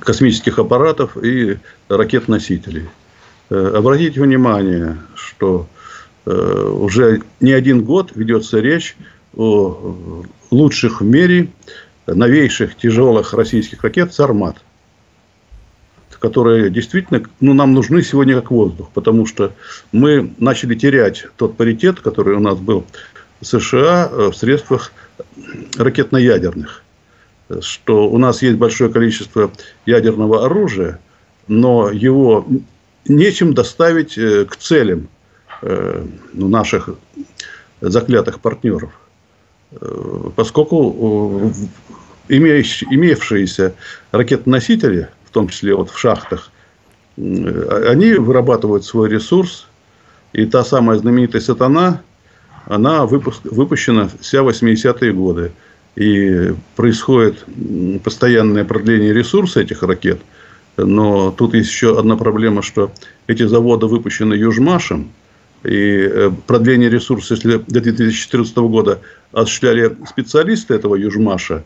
космических 0.00 0.58
аппаратов 0.58 1.16
и 1.22 1.58
ракет-носителей. 1.88 2.88
Э, 3.50 3.72
обратите 3.76 4.20
внимание, 4.20 4.98
что 5.14 5.66
э, 6.26 6.30
уже 6.30 7.22
не 7.40 7.52
один 7.52 7.84
год 7.84 8.12
ведется 8.14 8.60
речь 8.60 8.96
о 9.36 10.24
лучших 10.50 11.00
в 11.00 11.04
мире 11.04 11.48
новейших 12.06 12.76
тяжелых 12.76 13.34
российских 13.34 13.82
ракет 13.82 14.14
«Сармат», 14.14 14.56
которые 16.18 16.70
действительно 16.70 17.22
ну, 17.40 17.54
нам 17.54 17.72
нужны 17.72 18.02
сегодня 18.02 18.34
как 18.34 18.50
воздух, 18.50 18.90
потому 18.92 19.26
что 19.26 19.52
мы 19.92 20.32
начали 20.38 20.74
терять 20.74 21.26
тот 21.36 21.56
паритет, 21.56 22.00
который 22.00 22.36
у 22.36 22.40
нас 22.40 22.58
был 22.58 22.84
США 23.40 24.08
в 24.08 24.32
средствах 24.34 24.92
ракетно-ядерных 25.76 26.82
что 27.60 28.08
у 28.08 28.18
нас 28.18 28.42
есть 28.42 28.56
большое 28.56 28.92
количество 28.92 29.50
ядерного 29.86 30.44
оружия, 30.44 31.00
но 31.46 31.90
его 31.90 32.46
нечем 33.06 33.54
доставить 33.54 34.18
э, 34.18 34.44
к 34.44 34.56
целям 34.56 35.08
э, 35.62 36.04
ну, 36.34 36.48
наших 36.48 36.90
заклятых 37.80 38.40
партнеров. 38.40 38.90
Э, 39.72 40.30
поскольку 40.36 41.52
имеющиеся 42.28 43.74
ракетоносители, 44.12 45.08
в 45.24 45.30
том 45.30 45.48
числе 45.48 45.74
вот 45.74 45.90
в 45.90 45.98
шахтах, 45.98 46.50
они 47.16 48.12
вырабатывают 48.12 48.84
свой 48.84 49.08
ресурс, 49.08 49.66
и 50.32 50.44
та 50.44 50.62
самая 50.62 50.98
знаменитая 50.98 51.40
«Сатана», 51.40 52.02
она 52.68 53.06
выпущена 53.06 54.10
вся 54.20 54.40
80-е 54.40 55.12
годы 55.12 55.52
и 55.96 56.54
происходит 56.76 57.44
постоянное 58.04 58.64
продление 58.64 59.12
ресурса 59.12 59.60
этих 59.60 59.82
ракет. 59.82 60.20
Но 60.76 61.32
тут 61.32 61.54
есть 61.54 61.70
еще 61.70 61.98
одна 61.98 62.16
проблема, 62.16 62.62
что 62.62 62.92
эти 63.26 63.44
заводы 63.44 63.86
выпущены 63.86 64.34
Южмашем, 64.34 65.10
и 65.64 66.08
э, 66.08 66.30
продление 66.46 66.88
ресурса, 66.88 67.34
если 67.34 67.56
до 67.56 67.80
2014 67.80 68.56
года 68.58 69.00
осуществляли 69.32 69.96
специалисты 70.06 70.74
этого 70.74 70.94
Южмаша, 70.94 71.64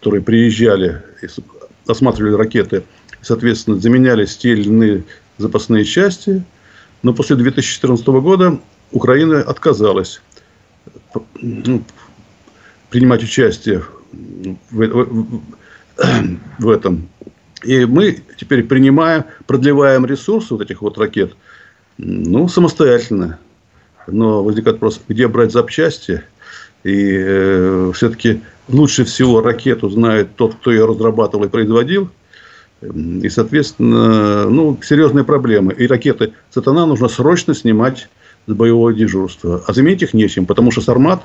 которые 0.00 0.20
приезжали 0.22 1.00
осматривали 1.86 2.34
ракеты, 2.34 2.82
соответственно, 3.22 3.78
заменялись 3.78 4.36
те 4.36 4.52
или 4.52 4.64
иные 4.64 5.04
запасные 5.38 5.84
части. 5.84 6.42
Но 7.02 7.14
после 7.14 7.36
2014 7.36 8.06
года 8.08 8.60
Украина 8.92 9.40
отказалась 9.40 10.20
ну, 11.40 11.82
принимать 12.90 13.22
участие 13.22 13.82
в, 14.70 14.86
в, 14.86 15.40
в 16.58 16.68
этом. 16.68 17.08
И 17.62 17.84
мы 17.84 18.22
теперь 18.36 18.64
принимаем, 18.64 19.24
продлеваем 19.46 20.06
ресурсы 20.06 20.54
вот 20.54 20.62
этих 20.62 20.82
вот 20.82 20.98
ракет, 20.98 21.34
ну, 21.98 22.48
самостоятельно. 22.48 23.38
Но 24.06 24.42
возникает 24.42 24.76
вопрос, 24.76 25.00
где 25.08 25.28
брать 25.28 25.52
запчасти? 25.52 26.22
И 26.82 27.16
э, 27.18 27.92
все-таки 27.94 28.40
лучше 28.68 29.04
всего 29.04 29.42
ракету 29.42 29.90
знает 29.90 30.36
тот, 30.36 30.54
кто 30.54 30.70
ее 30.70 30.86
разрабатывал 30.86 31.44
и 31.44 31.48
производил. 31.48 32.08
И, 32.80 33.28
соответственно, 33.28 34.48
ну, 34.48 34.78
серьезные 34.82 35.24
проблемы. 35.24 35.74
И 35.74 35.86
ракеты 35.86 36.32
«Сатана» 36.50 36.86
нужно 36.86 37.08
срочно 37.08 37.54
снимать 37.54 38.08
с 38.46 38.52
боевого 38.52 38.92
дежурства. 38.92 39.62
А 39.66 39.72
заменить 39.72 40.02
их 40.02 40.14
нечем, 40.14 40.46
потому 40.46 40.70
что 40.70 40.80
«Сармат» 40.80 41.22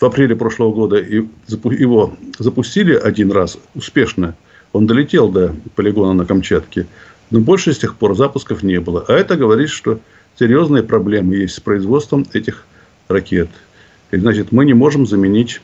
в 0.00 0.04
апреле 0.04 0.34
прошлого 0.34 0.72
года 0.72 0.96
его 0.96 2.14
запустили 2.38 2.94
один 2.94 3.30
раз 3.30 3.58
успешно. 3.74 4.34
Он 4.72 4.86
долетел 4.86 5.28
до 5.28 5.54
полигона 5.76 6.12
на 6.12 6.26
Камчатке. 6.26 6.86
Но 7.30 7.40
больше 7.40 7.72
с 7.72 7.78
тех 7.78 7.96
пор 7.96 8.16
запусков 8.16 8.62
не 8.62 8.80
было. 8.80 9.04
А 9.08 9.12
это 9.12 9.36
говорит, 9.36 9.70
что 9.70 10.00
серьезные 10.38 10.82
проблемы 10.82 11.36
есть 11.36 11.54
с 11.54 11.60
производством 11.60 12.26
этих 12.32 12.64
ракет. 13.08 13.48
И, 14.10 14.16
значит, 14.18 14.52
мы 14.52 14.64
не 14.64 14.74
можем 14.74 15.06
заменить 15.06 15.60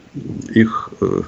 их, 0.54 0.90
э, 1.00 1.22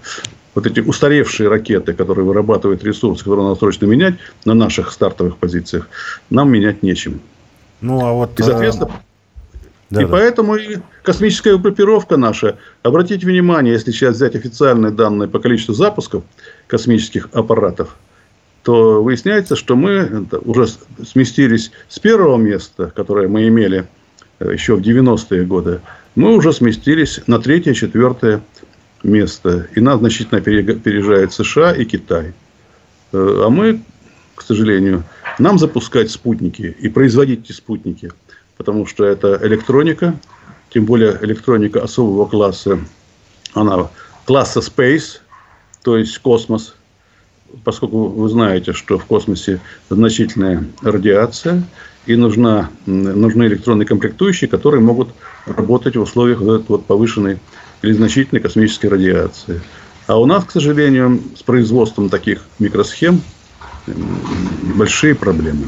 вот 0.54 0.66
эти 0.66 0.80
устаревшие 0.80 1.48
ракеты, 1.48 1.92
которые 1.92 2.24
вырабатывают 2.24 2.82
ресурсы, 2.84 3.24
которые 3.24 3.48
надо 3.48 3.58
срочно 3.58 3.86
менять 3.86 4.14
на 4.44 4.54
наших 4.54 4.92
стартовых 4.92 5.36
позициях, 5.36 5.88
нам 6.30 6.50
менять 6.50 6.82
нечем. 6.82 7.20
Ну, 7.80 8.04
а 8.04 8.12
вот... 8.12 8.38
И, 8.38 8.42
соответственно, 8.42 8.90
э, 8.90 9.10
да, 9.90 10.02
и 10.02 10.04
да. 10.04 10.10
поэтому 10.10 10.56
и 10.56 10.78
космическая 11.02 11.56
группировка 11.58 12.16
наша, 12.16 12.58
обратите 12.82 13.26
внимание, 13.26 13.72
если 13.72 13.90
сейчас 13.90 14.16
взять 14.16 14.36
официальные 14.36 14.92
данные 14.92 15.28
по 15.28 15.40
количеству 15.40 15.74
запусков 15.74 16.22
космических 16.68 17.28
аппаратов, 17.32 17.96
то 18.62 19.02
выясняется, 19.02 19.56
что 19.56 19.74
мы 19.74 20.26
уже 20.44 20.66
сместились 21.04 21.72
с 21.88 21.98
первого 21.98 22.36
места, 22.36 22.92
которое 22.94 23.26
мы 23.26 23.48
имели 23.48 23.86
э, 24.38 24.52
еще 24.52 24.76
в 24.76 24.80
90-е 24.80 25.44
годы, 25.44 25.80
мы 26.14 26.34
уже 26.36 26.52
сместились 26.52 27.20
на 27.26 27.40
третье, 27.40 27.74
четвертое 27.74 28.42
место. 29.02 29.68
И 29.74 29.80
нас 29.80 29.98
значительно 29.98 30.38
опережает 30.38 31.32
США 31.32 31.72
и 31.72 31.84
Китай. 31.84 32.32
Э, 33.12 33.42
а 33.46 33.50
мы, 33.50 33.82
к 34.34 34.42
сожалению, 34.42 35.04
нам 35.40 35.58
запускать 35.58 36.10
спутники 36.10 36.76
и 36.78 36.88
производить 36.88 37.44
эти 37.44 37.52
спутники– 37.52 38.12
потому 38.60 38.84
что 38.84 39.06
это 39.06 39.40
электроника, 39.42 40.14
тем 40.68 40.84
более 40.84 41.18
электроника 41.22 41.82
особого 41.82 42.26
класса, 42.26 42.78
она 43.54 43.88
класса 44.26 44.60
Space, 44.60 45.20
то 45.82 45.96
есть 45.96 46.18
космос, 46.18 46.74
поскольку 47.64 48.08
вы 48.08 48.28
знаете, 48.28 48.74
что 48.74 48.98
в 48.98 49.06
космосе 49.06 49.62
значительная 49.88 50.66
радиация, 50.82 51.62
и 52.04 52.16
нужна, 52.16 52.68
нужны 52.84 53.44
электронные 53.44 53.86
комплектующие, 53.86 54.50
которые 54.50 54.82
могут 54.82 55.08
работать 55.46 55.96
в 55.96 56.02
условиях 56.02 56.42
вот, 56.42 56.68
вот 56.68 56.84
повышенной 56.84 57.38
или 57.80 57.92
значительной 57.92 58.42
космической 58.42 58.88
радиации. 58.88 59.62
А 60.06 60.20
у 60.20 60.26
нас, 60.26 60.44
к 60.44 60.50
сожалению, 60.50 61.18
с 61.34 61.42
производством 61.42 62.10
таких 62.10 62.42
микросхем 62.58 63.22
большие 64.74 65.14
проблемы. 65.14 65.66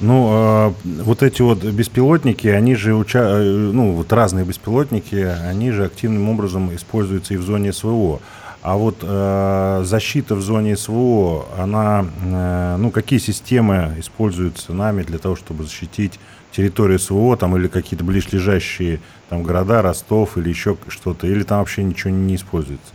Ну, 0.00 0.30
э, 0.32 0.72
вот 1.02 1.22
эти 1.22 1.42
вот 1.42 1.62
беспилотники, 1.62 2.48
они 2.48 2.74
же, 2.74 2.94
уча... 2.94 3.20
Э, 3.20 3.42
ну, 3.44 3.92
вот 3.92 4.12
разные 4.12 4.44
беспилотники, 4.44 5.14
они 5.14 5.70
же 5.70 5.84
активным 5.84 6.28
образом 6.28 6.74
используются 6.74 7.34
и 7.34 7.36
в 7.36 7.42
зоне 7.42 7.72
СВО. 7.72 8.20
А 8.62 8.76
вот 8.76 8.98
э, 9.02 9.82
защита 9.84 10.34
в 10.34 10.42
зоне 10.42 10.76
СВО, 10.76 11.46
она, 11.56 12.04
э, 12.24 12.76
ну, 12.78 12.90
какие 12.90 13.18
системы 13.18 13.94
используются 13.98 14.72
нами 14.72 15.02
для 15.02 15.18
того, 15.18 15.36
чтобы 15.36 15.64
защитить 15.64 16.18
территорию 16.50 16.98
СВО, 16.98 17.36
там, 17.36 17.56
или 17.56 17.68
какие-то 17.68 18.04
ближлежащие 18.04 19.00
там 19.28 19.42
города, 19.42 19.82
Ростов 19.82 20.36
или 20.36 20.48
еще 20.48 20.76
что-то, 20.88 21.26
или 21.26 21.44
там 21.44 21.58
вообще 21.58 21.82
ничего 21.82 22.10
не 22.10 22.36
используется? 22.36 22.92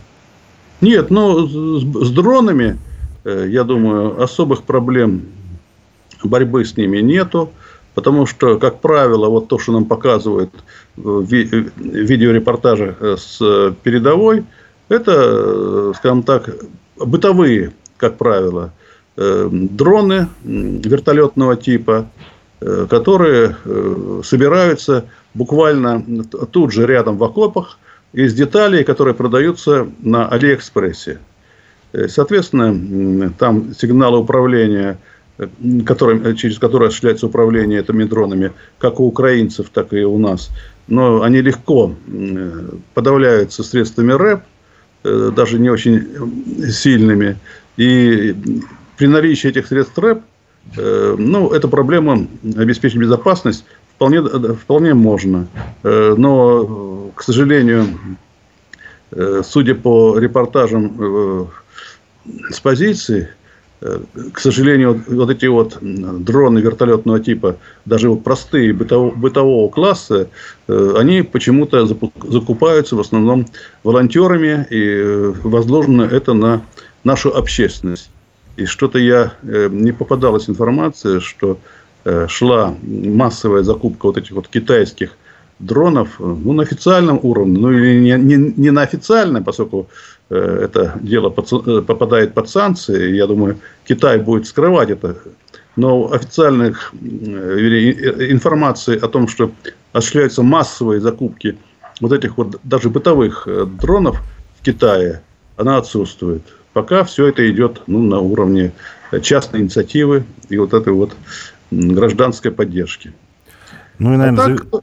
Нет, 0.80 1.10
ну, 1.10 1.46
с, 1.46 2.08
с 2.08 2.10
дронами, 2.10 2.78
я 3.24 3.64
думаю, 3.64 4.22
особых 4.22 4.62
проблем 4.62 5.22
борьбы 6.22 6.64
с 6.64 6.76
ними 6.76 6.98
нету, 6.98 7.50
потому 7.94 8.26
что, 8.26 8.58
как 8.58 8.80
правило, 8.80 9.28
вот 9.28 9.48
то, 9.48 9.58
что 9.58 9.72
нам 9.72 9.84
показывают 9.84 10.50
в 10.96 11.24
видеорепортаже 11.24 12.96
э, 13.00 13.16
с 13.18 13.74
передовой, 13.82 14.44
это, 14.88 15.12
э, 15.16 15.92
скажем 15.96 16.22
так, 16.22 16.48
бытовые, 16.96 17.72
как 17.96 18.16
правило, 18.16 18.72
э, 19.16 19.48
дроны 19.50 20.28
вертолетного 20.44 21.56
типа, 21.56 22.08
которые 22.90 23.54
собираются 24.24 25.04
буквально 25.32 26.24
тут 26.50 26.72
же 26.72 26.86
рядом 26.86 27.16
в 27.16 27.22
окопах 27.22 27.78
из 28.12 28.34
деталей, 28.34 28.82
которые 28.82 29.14
продаются 29.14 29.86
на 30.00 30.26
Алиэкспрессе. 30.26 31.20
Соответственно, 31.92 33.32
там 33.38 33.74
сигналы 33.74 34.18
управления 34.18 34.98
которым, 35.84 36.36
через 36.36 36.58
которые 36.58 36.88
осуществляется 36.88 37.26
управление 37.26 37.80
этими 37.80 38.04
дронами, 38.04 38.52
как 38.78 39.00
у 39.00 39.06
украинцев, 39.06 39.70
так 39.72 39.92
и 39.92 40.04
у 40.04 40.18
нас. 40.18 40.50
Но 40.88 41.22
они 41.22 41.40
легко 41.40 41.94
подавляются 42.94 43.62
средствами 43.62 44.12
РЭП, 44.12 44.40
э, 45.04 45.30
даже 45.34 45.58
не 45.58 45.70
очень 45.70 46.08
сильными. 46.70 47.36
И 47.76 48.34
при 48.96 49.06
наличии 49.06 49.48
этих 49.48 49.68
средств 49.68 49.96
РЭП, 49.98 50.22
э, 50.76 51.14
ну, 51.16 51.50
эту 51.52 51.68
проблему 51.68 52.26
обеспечить 52.56 52.98
безопасность 52.98 53.64
вполне, 53.94 54.22
вполне 54.54 54.94
можно. 54.94 55.46
Э, 55.84 56.14
но, 56.16 57.12
к 57.14 57.22
сожалению, 57.22 57.86
судя 59.42 59.74
по 59.74 60.18
репортажам 60.18 61.48
с 62.50 62.60
позиции, 62.60 63.28
к 63.80 64.40
сожалению, 64.40 65.04
вот 65.06 65.30
эти 65.30 65.46
вот 65.46 65.78
дроны 65.80 66.58
вертолетного 66.58 67.20
типа, 67.20 67.56
даже 67.84 68.10
вот 68.10 68.24
простые 68.24 68.72
бытового, 68.72 69.14
бытового 69.14 69.70
класса, 69.70 70.28
они 70.66 71.22
почему-то 71.22 71.86
закупаются 71.86 72.96
в 72.96 73.00
основном 73.00 73.46
волонтерами, 73.84 74.66
и 74.70 75.32
возложено 75.44 76.02
это 76.02 76.32
на 76.34 76.62
нашу 77.04 77.32
общественность. 77.36 78.10
И 78.56 78.66
что-то 78.66 78.98
я 78.98 79.34
не 79.42 79.92
попадалась 79.92 80.50
информация, 80.50 81.20
что 81.20 81.58
шла 82.26 82.74
массовая 82.82 83.62
закупка 83.62 84.06
вот 84.06 84.18
этих 84.18 84.32
вот 84.32 84.48
китайских 84.48 85.12
дронов 85.58 86.18
ну, 86.18 86.52
на 86.52 86.62
официальном 86.62 87.18
уровне, 87.22 87.58
ну 87.58 87.72
или 87.72 88.00
не, 88.00 88.12
не, 88.18 88.54
не 88.56 88.70
на 88.70 88.82
официальном, 88.82 89.44
поскольку 89.44 89.88
э, 90.30 90.60
это 90.64 90.98
дело 91.00 91.30
под, 91.30 91.52
э, 91.66 91.82
попадает 91.82 92.34
под 92.34 92.48
санкции, 92.48 93.14
я 93.14 93.26
думаю, 93.26 93.58
Китай 93.86 94.18
будет 94.18 94.46
скрывать 94.46 94.90
это. 94.90 95.16
Но 95.76 96.12
официальных 96.12 96.92
э, 96.92 98.30
информации 98.30 98.98
о 98.98 99.08
том, 99.08 99.28
что 99.28 99.50
осуществляются 99.92 100.42
массовые 100.42 101.00
закупки 101.00 101.56
вот 102.00 102.12
этих 102.12 102.36
вот 102.36 102.60
даже 102.62 102.88
бытовых 102.88 103.46
э, 103.46 103.66
дронов 103.66 104.20
в 104.60 104.64
Китае, 104.64 105.22
она 105.56 105.78
отсутствует. 105.78 106.42
Пока 106.72 107.02
все 107.02 107.26
это 107.26 107.48
идет 107.50 107.82
ну, 107.86 108.02
на 108.02 108.20
уровне 108.20 108.72
частной 109.22 109.60
инициативы 109.60 110.24
и 110.48 110.58
вот 110.58 110.74
этой 110.74 110.92
вот 110.92 111.16
гражданской 111.70 112.52
поддержки. 112.52 113.12
Ну 113.98 114.14
и, 114.14 114.16
наверное, 114.16 114.54
а 114.54 114.56
так, 114.56 114.82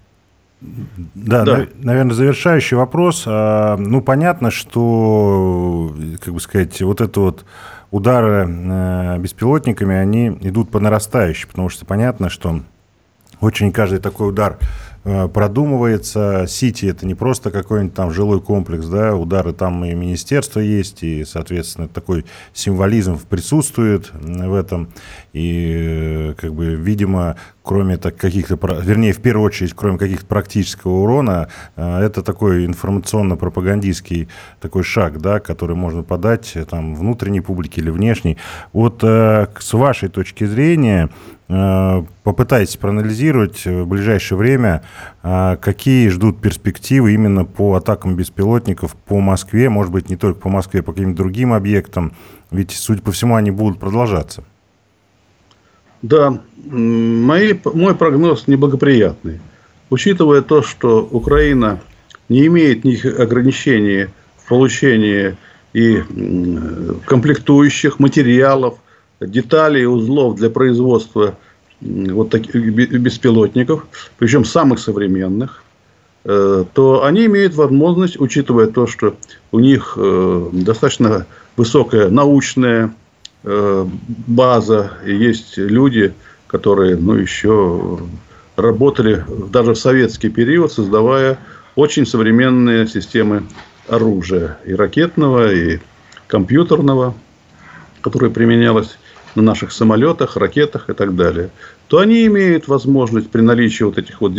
да, 1.15 1.43
да. 1.43 1.67
наверное, 1.77 2.13
завершающий 2.13 2.77
вопрос. 2.77 3.23
А, 3.25 3.77
ну, 3.77 4.01
понятно, 4.01 4.51
что, 4.51 5.95
как 6.23 6.33
бы 6.33 6.39
сказать, 6.39 6.81
вот 6.81 7.01
это 7.01 7.19
вот 7.19 7.45
удары 7.91 8.47
э, 8.47 9.17
беспилотниками, 9.19 9.95
они 9.95 10.27
идут 10.41 10.69
по 10.69 10.79
нарастающей, 10.79 11.47
потому 11.47 11.69
что 11.69 11.85
понятно, 11.85 12.29
что 12.29 12.61
очень 13.41 13.71
каждый 13.71 13.99
такой 13.99 14.29
удар 14.29 14.57
продумывается. 15.05 16.45
Сити 16.47 16.87
это 16.87 17.05
не 17.05 17.13
просто 17.13 17.51
какой-нибудь 17.51 17.93
там 17.93 18.11
жилой 18.11 18.41
комплекс, 18.41 18.87
да, 18.87 19.15
удары 19.15 19.53
там 19.53 19.85
и 19.85 19.93
министерство 19.93 20.59
есть, 20.59 21.03
и, 21.03 21.23
соответственно, 21.25 21.87
такой 21.87 22.25
символизм 22.53 23.19
присутствует 23.29 24.11
в 24.13 24.53
этом. 24.53 24.89
И, 25.31 26.31
э, 26.31 26.33
как 26.33 26.53
бы, 26.53 26.73
видимо, 26.73 27.35
кроме 27.61 27.97
так, 27.97 28.15
каких-то, 28.15 28.57
вернее, 28.81 29.13
в 29.13 29.19
первую 29.19 29.45
очередь, 29.45 29.73
кроме 29.75 29.97
каких-то 29.99 30.25
практического 30.25 31.03
урона, 31.03 31.49
э, 31.75 31.99
это 31.99 32.23
такой 32.23 32.65
информационно-пропагандистский 32.65 34.27
такой 34.59 34.83
шаг, 34.83 35.21
да, 35.21 35.39
который 35.39 35.75
можно 35.75 36.01
подать 36.01 36.57
там 36.69 36.95
внутренней 36.95 37.41
публике 37.41 37.81
или 37.81 37.91
внешней. 37.91 38.37
Вот 38.73 39.03
с 39.03 39.73
вашей 39.73 40.09
точки 40.09 40.45
зрения, 40.45 41.09
Э, 41.09 41.34
попытайтесь 41.47 42.75
проанализировать 42.75 43.65
в 43.65 43.85
ближайшее 43.85 44.37
время, 44.37 44.83
э, 45.21 45.57
какие 45.61 46.09
ждут 46.09 46.41
перспективы 46.41 47.13
именно 47.13 47.45
по 47.45 47.75
атакам 47.75 48.15
беспилотников 48.15 48.95
по 48.95 49.19
Москве, 49.19 49.69
может 49.69 49.91
быть, 49.91 50.09
не 50.09 50.15
только 50.15 50.39
по 50.39 50.49
Москве, 50.49 50.81
по 50.81 50.91
каким-то 50.91 51.17
другим 51.17 51.53
объектам, 51.53 52.13
ведь, 52.49 52.71
судя 52.71 53.01
по 53.01 53.11
всему, 53.11 53.35
они 53.35 53.51
будут 53.51 53.79
продолжаться. 53.79 54.43
Да, 56.01 56.39
мои, 56.65 57.53
мой 57.63 57.95
прогноз 57.95 58.47
неблагоприятный. 58.47 59.39
Учитывая 59.89 60.41
то, 60.41 60.63
что 60.63 61.07
Украина 61.11 61.79
не 62.27 62.47
имеет 62.47 62.83
никаких 62.83 63.19
ограничений 63.19 64.07
в 64.37 64.47
получении 64.47 65.37
и 65.73 66.03
комплектующих 67.05 67.99
материалов, 67.99 68.79
деталей 69.19 69.85
узлов 69.85 70.35
для 70.35 70.49
производства 70.49 71.35
вот 71.81 72.29
таких 72.29 72.55
беспилотников, 72.73 73.85
причем 74.17 74.45
самых 74.45 74.79
современных, 74.79 75.63
э, 76.23 76.65
то 76.73 77.03
они 77.03 77.25
имеют 77.25 77.55
возможность, 77.55 78.19
учитывая 78.19 78.67
то, 78.67 78.87
что 78.87 79.15
у 79.51 79.59
них 79.59 79.93
э, 79.97 80.49
достаточно 80.53 81.25
высокая 81.57 82.09
научная 82.09 82.93
э, 83.43 83.85
база, 84.27 84.93
и 85.05 85.15
есть 85.15 85.57
люди, 85.57 86.13
которые 86.47 86.95
ну, 86.95 87.15
еще 87.15 87.99
работали 88.55 89.25
даже 89.51 89.73
в 89.73 89.77
советский 89.77 90.29
период, 90.29 90.71
создавая 90.71 91.37
очень 91.75 92.05
современные 92.05 92.87
системы 92.87 93.43
оружия, 93.87 94.57
и 94.65 94.73
ракетного, 94.73 95.51
и 95.51 95.79
компьютерного, 96.27 97.13
которое 98.01 98.29
применялось 98.29 98.97
на 99.35 99.41
наших 99.41 99.71
самолетах, 99.71 100.37
ракетах 100.37 100.89
и 100.89 100.93
так 100.93 101.15
далее, 101.15 101.49
то 101.87 101.99
они 101.99 102.25
имеют 102.25 102.67
возможность 102.67 103.29
при 103.29 103.41
наличии 103.41 103.83
вот 103.83 103.97
этих 103.97 104.21
вот 104.21 104.33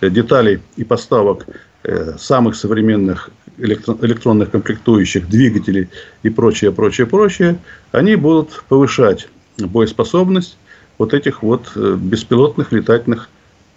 э, 0.00 0.10
деталей 0.10 0.60
и 0.76 0.84
поставок 0.84 1.46
э, 1.84 2.14
самых 2.18 2.56
современных 2.56 3.30
электронных 3.58 4.50
комплектующих, 4.50 5.28
двигателей 5.28 5.88
и 6.22 6.30
прочее, 6.30 6.70
прочее, 6.70 7.06
прочее, 7.06 7.58
они 7.90 8.16
будут 8.16 8.62
повышать 8.68 9.28
боеспособность 9.58 10.56
вот 10.98 11.14
этих 11.14 11.42
вот 11.42 11.72
э, 11.74 11.96
беспилотных 11.98 12.72
летательных 12.72 13.28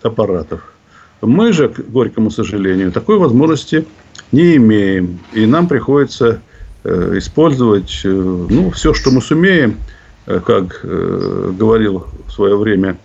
аппаратов. 0.01 0.73
Мы 1.21 1.53
же, 1.53 1.69
к 1.69 1.79
горькому 1.79 2.31
сожалению, 2.31 2.91
такой 2.91 3.17
возможности 3.17 3.85
не 4.31 4.55
имеем. 4.55 5.19
И 5.33 5.45
нам 5.45 5.67
приходится 5.67 6.41
использовать 6.83 8.01
ну, 8.03 8.71
все, 8.71 8.95
что 8.95 9.11
мы 9.11 9.21
сумеем– 9.21 9.77
как 10.25 10.81
э, 10.83 11.53
говорил 11.57 12.07
в 12.27 12.31
свое 12.31 12.55
время 12.57 12.97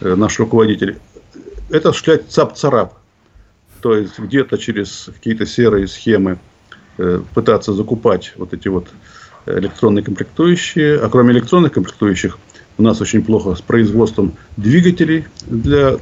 э, 0.00 0.14
наш 0.14 0.38
руководитель, 0.38 0.98
это 1.70 1.90
осуществлять 1.90 2.30
цап-царап. 2.30 2.94
То 3.80 3.94
есть 3.94 4.18
где-то 4.18 4.56
через 4.56 5.10
какие-то 5.14 5.46
серые 5.46 5.86
схемы 5.86 6.38
пытаться 7.34 7.74
закупать 7.74 8.32
вот 8.36 8.54
эти 8.54 8.68
вот 8.68 8.88
электронные 9.44 10.02
комплектующие. 10.02 10.98
А 10.98 11.10
кроме 11.10 11.34
электронных 11.34 11.72
комплектующих, 11.72 12.38
у 12.78 12.82
нас 12.82 13.02
очень 13.02 13.22
плохо 13.22 13.54
с 13.54 13.60
производством 13.60 14.34
двигателей 14.56 15.26
для 15.46 15.98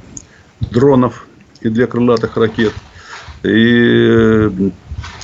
дронов 0.70 1.26
и 1.62 1.68
для 1.68 1.88
крылатых 1.88 2.36
ракет. 2.36 2.72
И 3.42 4.48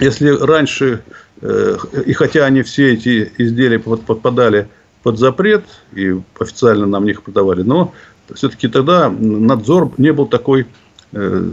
если 0.01 0.31
раньше, 0.31 1.03
и 1.41 2.13
хотя 2.13 2.47
они 2.47 2.63
все 2.63 2.95
эти 2.95 3.33
изделия 3.39 3.79
подпадали 3.79 4.69
под 5.03 5.19
запрет, 5.19 5.65
и 5.95 6.15
официально 6.39 6.87
нам 6.87 7.05
них 7.05 7.23
продавали, 7.23 7.63
но 7.63 7.95
все-таки 8.35 8.69
тогда 8.69 9.09
надзор 9.11 9.93
не 9.99 10.13
был 10.13 10.27
такой 10.27 10.67
э, 11.13 11.51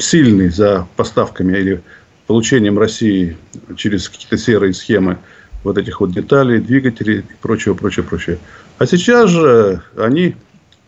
сильный 0.00 0.50
за 0.50 0.86
поставками 0.96 1.56
или 1.56 1.82
получением 2.26 2.78
России 2.78 3.36
через 3.76 4.08
какие-то 4.08 4.36
серые 4.36 4.74
схемы 4.74 5.18
вот 5.64 5.78
этих 5.78 6.00
вот 6.00 6.12
деталей, 6.12 6.58
двигателей 6.58 7.20
и 7.20 7.34
прочего, 7.40 7.74
прочего, 7.74 8.04
прочего. 8.04 8.38
А 8.78 8.86
сейчас 8.86 9.30
же 9.30 9.82
они, 9.96 10.36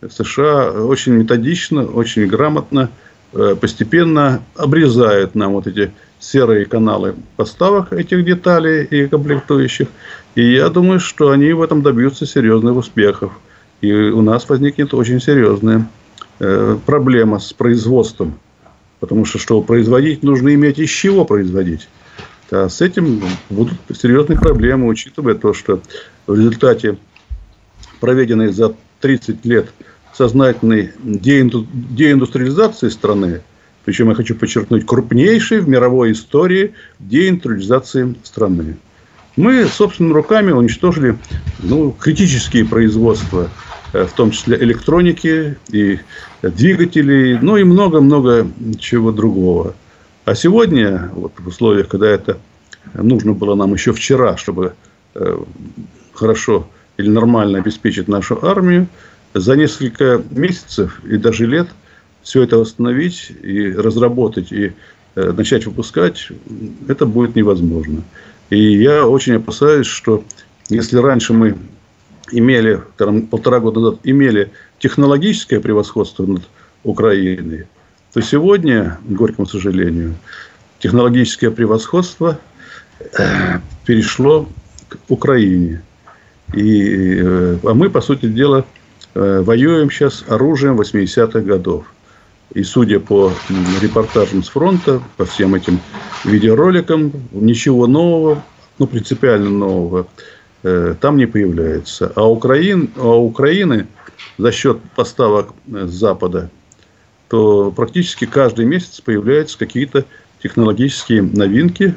США, 0.08 0.70
очень 0.70 1.12
методично, 1.12 1.84
очень 1.84 2.26
грамотно, 2.26 2.90
э, 2.90 3.11
постепенно 3.32 4.42
обрезают 4.56 5.34
нам 5.34 5.52
вот 5.52 5.66
эти 5.66 5.92
серые 6.22 6.66
каналы 6.66 7.16
поставок 7.36 7.92
этих 7.92 8.24
деталей 8.24 8.84
и 8.84 9.08
комплектующих. 9.08 9.88
И 10.34 10.52
я 10.52 10.68
думаю, 10.68 11.00
что 11.00 11.30
они 11.30 11.52
в 11.52 11.60
этом 11.60 11.82
добьются 11.82 12.26
серьезных 12.26 12.76
успехов. 12.76 13.32
И 13.80 13.92
у 13.92 14.22
нас 14.22 14.48
возникнет 14.48 14.94
очень 14.94 15.20
серьезная 15.20 15.88
э, 16.38 16.78
проблема 16.86 17.40
с 17.40 17.52
производством. 17.52 18.38
Потому 19.00 19.24
что, 19.24 19.38
чтобы 19.38 19.66
производить, 19.66 20.22
нужно 20.22 20.54
иметь 20.54 20.78
из 20.78 20.90
чего 20.90 21.24
производить. 21.24 21.88
А 22.52 22.68
с 22.68 22.80
этим 22.80 23.20
будут 23.50 23.74
серьезные 23.92 24.38
проблемы, 24.38 24.86
учитывая 24.86 25.34
то, 25.34 25.52
что 25.52 25.80
в 26.26 26.34
результате 26.34 26.98
проведенной 28.00 28.52
за 28.52 28.74
30 29.00 29.44
лет 29.44 29.72
сознательной 30.12 30.92
деиндустриализации 31.02 32.88
страны, 32.88 33.40
причем 33.84 34.10
я 34.10 34.14
хочу 34.14 34.34
подчеркнуть, 34.34 34.86
крупнейшей 34.86 35.60
в 35.60 35.68
мировой 35.68 36.12
истории 36.12 36.74
деиндустриализации 36.98 38.14
страны. 38.22 38.76
Мы 39.36 39.64
собственными 39.66 40.12
руками 40.12 40.52
уничтожили 40.52 41.18
ну, 41.58 41.90
критические 41.90 42.66
производства, 42.66 43.48
э, 43.92 44.04
в 44.04 44.12
том 44.12 44.30
числе 44.30 44.58
электроники 44.58 45.56
и 45.70 45.98
двигателей, 46.42 47.38
ну 47.40 47.56
и 47.56 47.64
много-много 47.64 48.46
чего 48.78 49.10
другого. 49.10 49.74
А 50.24 50.34
сегодня, 50.34 51.10
вот 51.14 51.32
в 51.38 51.48
условиях, 51.48 51.88
когда 51.88 52.08
это 52.08 52.38
нужно 52.94 53.32
было 53.32 53.54
нам 53.54 53.72
еще 53.72 53.92
вчера, 53.92 54.36
чтобы 54.36 54.74
э, 55.14 55.38
хорошо 56.12 56.68
или 56.98 57.08
нормально 57.08 57.58
обеспечить 57.58 58.08
нашу 58.08 58.44
армию, 58.44 58.86
за 59.34 59.56
несколько 59.56 60.22
месяцев 60.30 61.00
и 61.04 61.16
даже 61.16 61.46
лет– 61.46 61.68
все 62.22 62.42
это 62.42 62.58
восстановить 62.58 63.32
и 63.42 63.72
разработать 63.72 64.52
и 64.52 64.72
э, 65.14 65.32
начать 65.32 65.66
выпускать, 65.66 66.28
это 66.88 67.04
будет 67.06 67.36
невозможно. 67.36 68.02
И 68.50 68.76
я 68.76 69.06
очень 69.06 69.34
опасаюсь, 69.34 69.86
что 69.86 70.24
если 70.68 70.98
раньше 70.98 71.32
мы 71.32 71.56
имели, 72.30 72.80
там, 72.96 73.22
полтора 73.22 73.60
года 73.60 73.80
назад, 73.80 74.00
имели 74.04 74.52
технологическое 74.78 75.60
превосходство 75.60 76.24
над 76.26 76.42
Украиной, 76.84 77.66
то 78.12 78.20
сегодня, 78.20 78.98
к 79.04 79.12
горькому 79.12 79.46
сожалению, 79.46 80.14
технологическое 80.78 81.50
превосходство 81.50 82.38
э, 83.00 83.58
перешло 83.84 84.48
к 84.88 84.98
Украине. 85.08 85.82
И, 86.54 87.16
э, 87.20 87.58
а 87.64 87.74
мы, 87.74 87.90
по 87.90 88.00
сути 88.00 88.26
дела, 88.26 88.64
воюем 89.14 89.90
сейчас 89.90 90.24
оружием 90.28 90.80
80-х 90.80 91.40
годов. 91.40 91.84
И 92.54 92.62
судя 92.64 93.00
по 93.00 93.32
репортажам 93.80 94.42
с 94.42 94.48
фронта, 94.48 95.02
по 95.16 95.24
всем 95.24 95.54
этим 95.54 95.80
видеороликам, 96.24 97.12
ничего 97.32 97.86
нового, 97.86 98.42
ну, 98.78 98.86
принципиально 98.86 99.48
нового, 99.48 100.06
э, 100.62 100.94
там 101.00 101.16
не 101.16 101.26
появляется. 101.26 102.12
А, 102.14 102.28
Украин, 102.28 102.90
а 102.96 103.16
Украины 103.16 103.86
за 104.36 104.52
счет 104.52 104.78
поставок 104.94 105.54
с 105.66 105.90
Запада, 105.90 106.50
то 107.28 107.70
практически 107.70 108.26
каждый 108.26 108.66
месяц 108.66 109.00
появляются 109.00 109.58
какие-то 109.58 110.04
технологические 110.42 111.22
новинки 111.22 111.94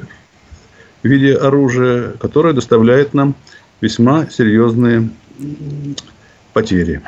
в 1.02 1.06
виде 1.08 1.34
оружия, 1.34 2.12
которое 2.12 2.54
доставляет 2.54 3.12
нам 3.12 3.34
весьма 3.80 4.26
серьезные 4.30 5.10
потери. 6.56 7.02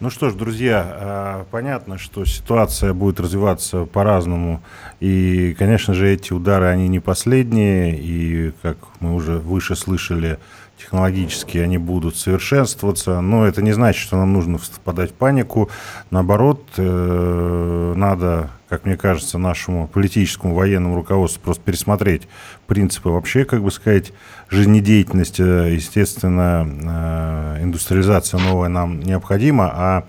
Ну 0.00 0.08
что 0.08 0.30
ж, 0.30 0.34
друзья, 0.34 0.86
а, 0.86 1.46
понятно, 1.50 1.98
что 1.98 2.24
ситуация 2.24 2.94
будет 2.94 3.20
развиваться 3.20 3.84
по-разному. 3.84 4.62
И, 5.00 5.54
конечно 5.58 5.92
же, 5.92 6.08
эти 6.08 6.32
удары, 6.32 6.64
они 6.68 6.88
не 6.88 6.98
последние. 6.98 7.94
И, 7.98 8.52
как 8.62 8.78
мы 9.00 9.14
уже 9.14 9.32
выше 9.32 9.76
слышали, 9.76 10.38
технологически 10.84 11.58
они 11.58 11.78
будут 11.78 12.16
совершенствоваться. 12.16 13.20
Но 13.20 13.46
это 13.46 13.62
не 13.62 13.72
значит, 13.72 14.00
что 14.02 14.16
нам 14.16 14.32
нужно 14.32 14.58
впадать 14.58 15.10
в 15.10 15.14
панику. 15.14 15.70
Наоборот, 16.10 16.62
э, 16.76 17.94
надо 17.96 18.50
как 18.74 18.86
мне 18.86 18.96
кажется, 18.96 19.38
нашему 19.38 19.86
политическому 19.86 20.52
военному 20.52 20.96
руководству 20.96 21.40
просто 21.40 21.62
пересмотреть 21.62 22.22
принципы 22.66 23.08
вообще, 23.08 23.44
как 23.44 23.62
бы 23.62 23.70
сказать, 23.70 24.12
жизнедеятельности. 24.48 25.42
Естественно, 25.42 26.66
э, 26.66 27.62
индустриализация 27.62 28.40
новая 28.40 28.68
нам 28.68 28.98
необходима, 28.98 29.70
а 29.72 30.04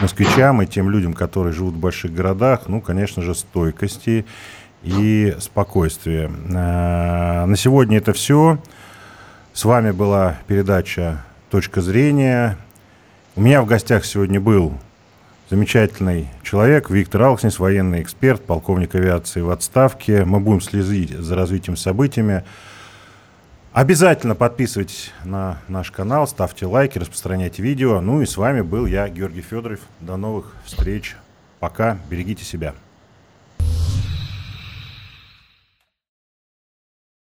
москвичам 0.00 0.62
и 0.62 0.66
тем 0.66 0.88
людям, 0.88 1.14
которые 1.14 1.52
живут 1.52 1.74
в 1.74 1.78
больших 1.78 2.14
городах, 2.14 2.68
ну, 2.68 2.80
конечно 2.80 3.22
же, 3.22 3.34
стойкости 3.34 4.24
и 4.84 5.34
спокойствия. 5.40 6.30
Э, 6.30 7.44
на 7.44 7.56
сегодня 7.56 7.98
это 7.98 8.12
все. 8.12 8.58
С 9.56 9.64
вами 9.64 9.90
была 9.90 10.36
передача 10.46 11.24
«Точка 11.48 11.80
зрения». 11.80 12.58
У 13.36 13.40
меня 13.40 13.62
в 13.62 13.66
гостях 13.66 14.04
сегодня 14.04 14.38
был 14.38 14.74
замечательный 15.48 16.28
человек, 16.42 16.90
Виктор 16.90 17.22
Алкснис, 17.22 17.58
военный 17.58 18.02
эксперт, 18.02 18.44
полковник 18.44 18.94
авиации 18.94 19.40
в 19.40 19.48
отставке. 19.48 20.26
Мы 20.26 20.40
будем 20.40 20.60
следить 20.60 21.12
за 21.12 21.36
развитием 21.36 21.78
событиями. 21.78 22.44
Обязательно 23.72 24.34
подписывайтесь 24.34 25.10
на 25.24 25.58
наш 25.68 25.90
канал, 25.90 26.28
ставьте 26.28 26.66
лайки, 26.66 26.98
распространяйте 26.98 27.62
видео. 27.62 28.02
Ну 28.02 28.20
и 28.20 28.26
с 28.26 28.36
вами 28.36 28.60
был 28.60 28.84
я, 28.84 29.08
Георгий 29.08 29.40
Федоров. 29.40 29.80
До 30.00 30.18
новых 30.18 30.54
встреч. 30.66 31.16
Пока. 31.60 31.96
Берегите 32.10 32.44
себя. 32.44 32.74